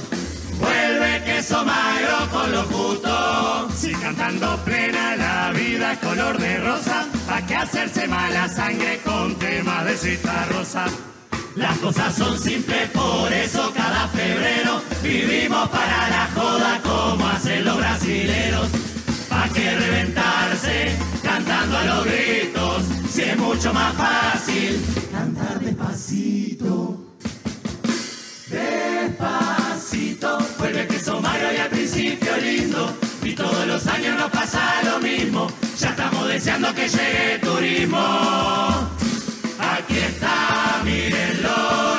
Vuelve 0.60 1.24
queso 1.26 1.66
magro 1.66 2.30
con 2.32 2.52
lo 2.52 2.64
justo. 2.64 3.70
Si 3.76 3.94
cantando 3.94 4.58
plena 4.64 5.16
la 5.16 5.52
vida 5.52 6.00
color 6.00 6.38
de 6.38 6.58
rosa, 6.60 7.06
¿pa' 7.28 7.42
qué 7.46 7.56
hacerse 7.56 8.08
mala 8.08 8.48
sangre 8.48 9.02
con 9.04 9.36
tema 9.36 9.84
de 9.84 9.98
cita 9.98 10.46
rosa? 10.46 10.86
Las 11.56 11.78
cosas 11.78 12.14
son 12.16 12.38
simples, 12.38 12.90
por 12.92 13.32
eso 13.32 13.72
cada 13.74 14.08
febrero 14.10 14.82
vivimos 15.02 15.70
para 15.70 16.10
la 16.10 16.30
joda 16.36 16.82
los 17.46 17.78
brasileros. 17.78 18.68
Pa' 19.30 19.50
que 19.50 19.76
reventarse 19.76 20.96
cantando 21.24 21.78
a 21.78 21.84
los 21.84 22.06
gritos, 22.06 22.84
si 23.10 23.22
es 23.22 23.38
mucho 23.38 23.74
más 23.74 23.94
fácil 23.96 24.82
cantar 25.12 25.60
despacito. 25.60 26.98
Despacito, 28.50 30.38
vuelve 30.58 30.88
que 30.88 31.12
Mario 31.22 31.54
y 31.54 31.58
al 31.58 31.70
principio 31.70 32.38
lindo. 32.38 32.98
Y 33.24 33.34
todos 33.34 33.68
los 33.68 33.86
años 33.88 34.18
nos 34.18 34.30
pasa 34.32 34.62
lo 34.84 35.00
mismo, 35.00 35.48
ya 35.80 35.90
estamos 35.90 36.28
deseando 36.28 36.74
que 36.74 36.88
llegue 36.88 37.40
turismo. 37.42 38.90
Aquí 39.60 39.98
está, 39.98 40.82
mírenlo, 40.84 41.95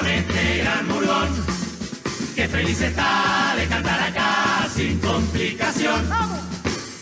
Feliz 2.49 2.81
está 2.81 3.55
de 3.57 3.67
cantar 3.67 4.01
acá 4.01 4.69
sin 4.75 4.99
complicación. 5.01 6.09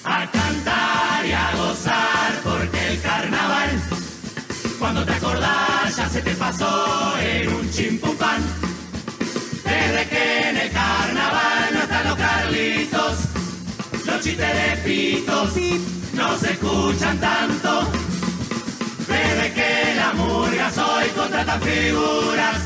A 0.05 0.31
cantar 0.31 1.27
y 1.27 1.33
a 1.33 1.51
gozar 1.57 2.41
porque 2.43 2.89
el 2.89 3.01
carnaval, 3.01 3.71
cuando 4.79 5.05
te 5.05 5.13
acordás, 5.13 5.97
ya 5.97 6.09
se 6.09 6.23
te 6.23 6.35
pasó 6.35 7.15
en 7.19 7.53
un 7.53 7.71
chimpumpan. 7.71 8.43
Desde 9.65 10.09
que 10.09 10.49
en 10.49 10.57
el 10.57 10.71
carnaval 10.71 11.69
no 11.73 11.81
están 11.81 12.09
los 12.09 12.17
carlitos, 12.17 13.19
los 14.07 14.21
chistes 14.21 14.39
de 14.39 14.77
pitos 14.85 15.55
no 16.15 16.39
se 16.39 16.53
escuchan 16.53 17.19
tanto. 17.19 17.91
Desde 19.07 19.53
que 19.53 19.95
la 19.97 20.13
murga 20.15 20.71
soy 20.71 21.09
contratan 21.11 21.61
figuras, 21.61 22.57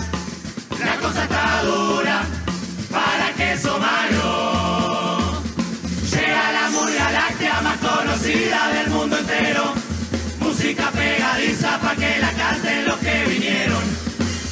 la 0.85 0.97
cosa 0.97 1.23
está 1.25 1.63
dura 1.65 2.38
para 3.39 3.55
que 3.55 3.69
magro. 3.79 5.43
Llega 6.11 6.53
la 6.53 6.71
murga 6.71 7.11
láctea 7.11 7.61
más 7.63 7.79
conocida 7.79 8.69
del 8.73 8.91
mundo 8.91 9.19
entero. 9.19 9.75
Música 10.41 10.91
pegadiza 10.91 11.79
pa' 11.79 11.95
que 11.95 12.19
la 12.19 12.33
canten 12.33 12.87
los 12.87 12.97
que 12.99 13.25
vinieron. 13.27 13.83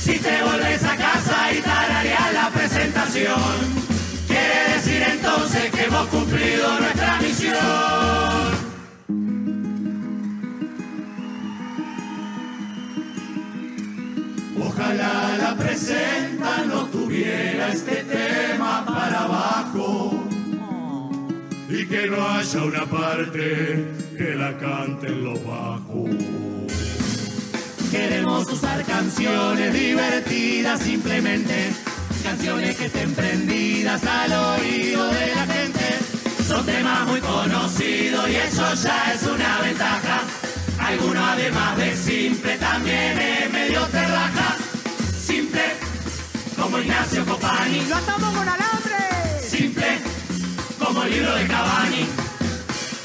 Si 0.01 0.18
te 0.18 0.43
volves 0.43 0.84
a 0.84 0.97
casa 0.97 1.53
y 1.53 1.61
tarareas 1.61 2.32
la 2.32 2.51
presentación, 2.51 3.53
quiere 4.26 4.74
decir 4.74 5.03
entonces 5.03 5.70
que 5.72 5.84
hemos 5.84 6.07
cumplido 6.09 6.80
nuestra 6.80 7.18
misión. 7.20 8.55
Ojalá 14.79 15.39
la 15.39 15.57
presenta 15.57 16.64
no 16.66 16.85
tuviera 16.89 17.68
este 17.72 18.05
tema 18.05 18.85
para 18.85 19.22
abajo 19.22 20.22
Y 21.66 21.87
que 21.87 22.07
no 22.09 22.29
haya 22.29 22.62
una 22.62 22.85
parte 22.85 23.87
que 24.18 24.35
la 24.35 24.59
cante 24.59 25.07
en 25.07 25.24
lo 25.24 25.33
bajo. 25.41 26.05
Queremos 27.91 28.53
usar 28.53 28.85
canciones 28.85 29.72
divertidas 29.72 30.81
simplemente, 30.81 31.72
canciones 32.22 32.77
que 32.77 32.87
estén 32.87 33.14
prendidas 33.14 34.05
al 34.05 34.33
oído 34.61 35.07
de 35.07 35.27
la 35.35 35.47
gente. 35.47 35.99
Son 36.47 36.66
temas 36.66 37.07
muy 37.07 37.20
conocidos 37.20 38.29
y 38.29 38.37
eso 38.37 38.74
ya 38.74 39.12
es 39.14 39.22
una 39.22 39.61
ventaja. 39.62 40.20
Alguno 40.79 41.24
además 41.24 41.79
de 41.79 41.97
simple 41.97 42.59
también 42.59 43.18
es 43.18 43.53
medio 43.53 43.81
terraja. 43.87 44.55
Como 46.66 46.80
Ignacio 46.80 47.24
Copani. 47.24 47.80
¡Lo 47.88 47.94
atamos 47.94 48.34
con 48.34 48.48
alambre! 48.48 49.40
Simple 49.40 49.98
como 50.80 51.04
libro 51.04 51.32
de 51.36 51.46
Cavani. 51.46 52.08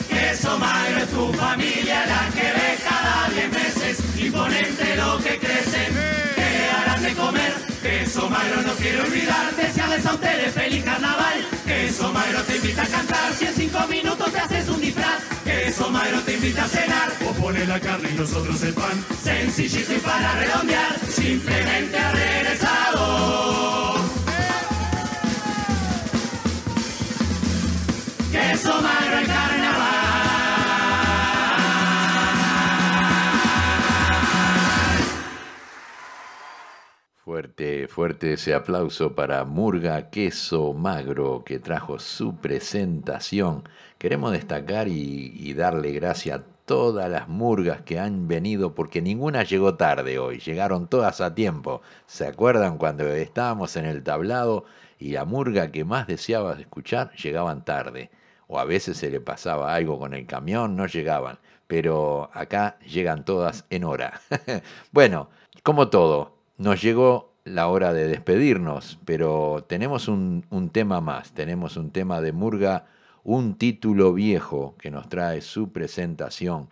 Queso 0.10 0.58
magro 0.58 0.98
es 0.98 1.10
tu 1.12 1.32
familia, 1.34 2.08
la 2.08 2.30
que 2.34 2.42
ves 2.42 2.82
cada 2.90 3.30
10 3.30 3.52
meses. 3.52 4.00
Imponente 4.18 4.96
lo 4.96 5.20
que 5.20 5.38
crecen, 5.38 5.94
que 6.36 6.72
harán 6.76 7.04
de 7.04 7.14
comer. 7.14 7.54
Queso 7.84 8.28
magro 8.32 8.64
no 8.64 8.74
quiero 8.74 9.04
olvidar, 9.04 9.56
desearles 9.56 10.08
a 10.08 10.14
ustedes 10.16 10.54
feliz 10.56 10.84
carnaval. 10.84 11.48
Queso 11.64 12.12
magro 12.12 12.42
te 12.42 12.56
invita 12.56 12.82
a 12.82 12.88
cantar, 12.88 13.32
si 13.38 13.46
en 13.46 13.54
5 13.54 13.88
minutos 13.90 14.32
te 14.32 14.40
haces 14.40 14.70
un 14.70 14.82
disfraz. 14.82 15.22
Queso 15.52 15.90
magro 15.90 16.22
te 16.22 16.34
invita 16.34 16.64
a 16.64 16.68
cenar, 16.68 17.12
O 17.28 17.34
pone 17.34 17.66
la 17.66 17.80
carne 17.80 18.10
y 18.10 18.18
nosotros 18.18 18.62
el 18.64 18.74
pan. 18.74 19.06
sencillito 19.22 19.94
y 19.94 19.98
para 19.98 20.34
redondear, 20.36 20.98
simplemente 21.10 21.98
ha 22.00 22.12
regresado. 22.12 23.96
Queso 28.32 28.82
magro 28.82 29.20
en 29.20 29.26
carnaval. 29.26 30.01
Fuerte, 37.24 37.88
fuerte 37.88 38.34
ese 38.34 38.56
aplauso 38.56 39.14
para 39.14 39.46
Murga 39.46 40.10
Queso 40.10 40.74
Magro 40.74 41.44
que 41.46 41.60
trajo 41.60 42.00
su 42.00 42.38
presentación. 42.38 43.70
Queremos 44.00 44.32
destacar 44.32 44.88
y, 44.88 45.54
darle 45.54 45.92
gracias 45.92 46.40
a 46.40 46.44
todas 46.66 47.12
las 47.12 47.28
murgas 47.28 47.84
que 47.84 48.00
han 48.00 48.28
venido 48.28 48.74
porque 48.74 49.04
ninguna 49.04 49.44
llegó 49.44 49.76
tarde 49.76 50.18
hoy, 50.18 50.40
llegaron 50.40 50.88
todas 50.88 51.22
a 51.22 51.36
tiempo. 51.36 51.84
¿Se 52.08 52.26
acuerdan 52.26 52.80
cuando 52.80 53.06
estábamos 53.06 53.76
en 53.76 53.86
el 53.86 54.02
tablado 54.02 54.66
y 54.98 55.12
la 55.12 55.24
murga 55.24 55.72
que 55.72 55.86
más 55.86 56.08
deseabas 56.08 56.60
escuchar 56.60 57.12
llegaban 57.14 57.64
tarde? 57.64 58.10
O 58.48 58.58
a 58.58 58.66
veces 58.66 58.98
se 58.98 59.12
le 59.12 59.22
pasaba 59.22 59.76
algo 59.76 60.00
con 60.00 60.16
el 60.16 60.26
camión, 60.26 60.76
no 60.76 60.88
llegaban. 60.88 61.38
Pero 61.68 62.32
acá 62.34 62.80
llegan 62.80 63.26
todas 63.26 63.66
en 63.70 63.84
hora. 63.84 64.20
bueno, 64.92 65.30
como 65.62 65.90
todo, 65.90 66.41
nos 66.62 66.80
llegó 66.80 67.34
la 67.44 67.70
hora 67.70 67.92
de 67.92 68.08
despedirnos, 68.08 69.00
pero 69.04 69.66
tenemos 69.68 70.08
un, 70.08 70.70
tema 70.72 71.02
más, 71.02 71.32
tenemos 71.32 71.76
un 71.76 71.90
tema 71.90 72.22
de 72.22 72.34
Murga, 72.34 72.86
un 73.24 73.56
título 73.56 74.14
viejo 74.14 74.76
que 74.78 74.92
nos 74.92 75.10
trae 75.10 75.42
su 75.42 75.72
presentación. 75.72 76.70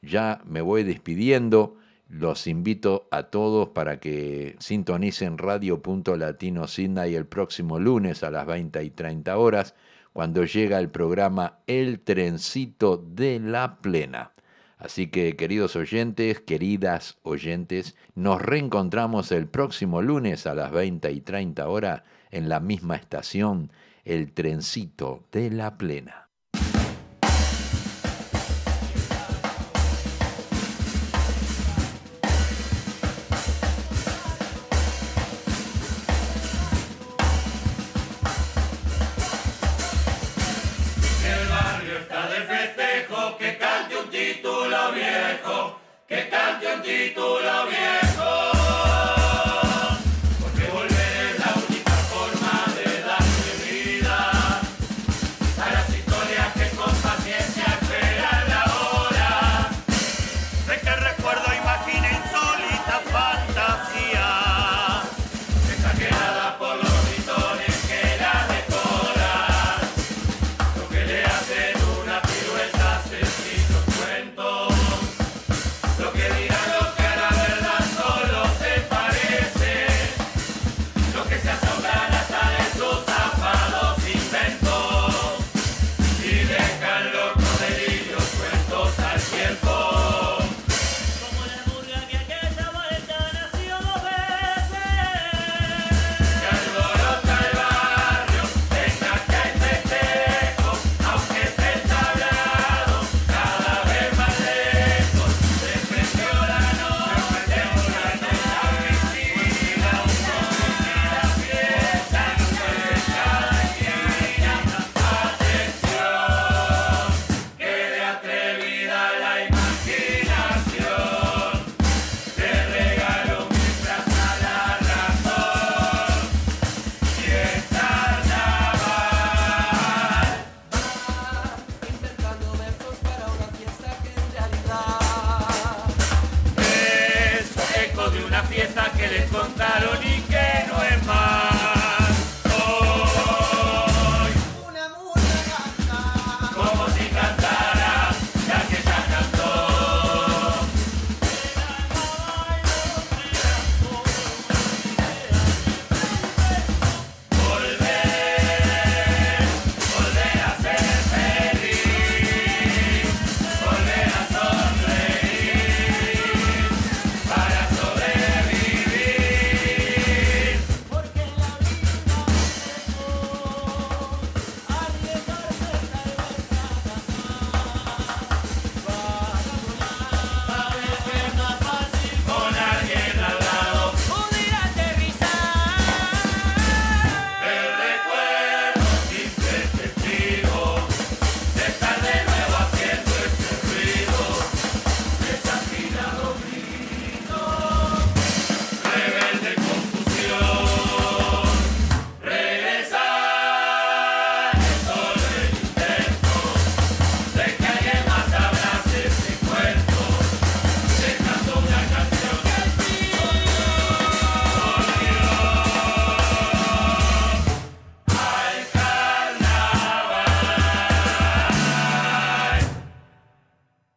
Ya 0.00 0.40
me 0.44 0.60
voy 0.60 0.84
despidiendo, 0.84 1.76
los 2.08 2.46
invito 2.46 3.08
a 3.10 3.24
todos 3.24 3.70
para 3.70 3.98
que 3.98 4.54
sintonicen 4.60 5.38
Radio.Latino 5.38 6.68
Sydney 6.68 7.16
el 7.16 7.26
próximo 7.26 7.80
lunes 7.80 8.22
a 8.22 8.30
las 8.30 8.46
20 8.46 8.84
y 8.84 8.90
30 8.90 9.36
horas, 9.36 9.74
cuando 10.12 10.44
llega 10.44 10.78
el 10.78 10.88
programa 10.88 11.58
El 11.66 11.98
Trencito 11.98 12.96
de 12.96 13.40
la 13.40 13.78
Plena. 13.80 14.30
Así 14.82 15.06
que, 15.06 15.36
queridos 15.36 15.76
oyentes, 15.76 16.40
queridas 16.40 17.16
oyentes, 17.22 17.94
nos 18.16 18.42
reencontramos 18.42 19.30
el 19.30 19.46
próximo 19.46 20.02
lunes 20.02 20.44
a 20.48 20.56
las 20.56 20.72
20 20.72 21.12
y 21.12 21.20
30 21.20 21.68
horas 21.68 22.02
en 22.32 22.48
la 22.48 22.58
misma 22.58 22.96
estación, 22.96 23.70
el 24.04 24.32
trencito 24.32 25.22
de 25.30 25.50
la 25.50 25.78
plena. 25.78 26.31
Que 46.80 47.12
cante 47.12 47.20
un 47.20 48.11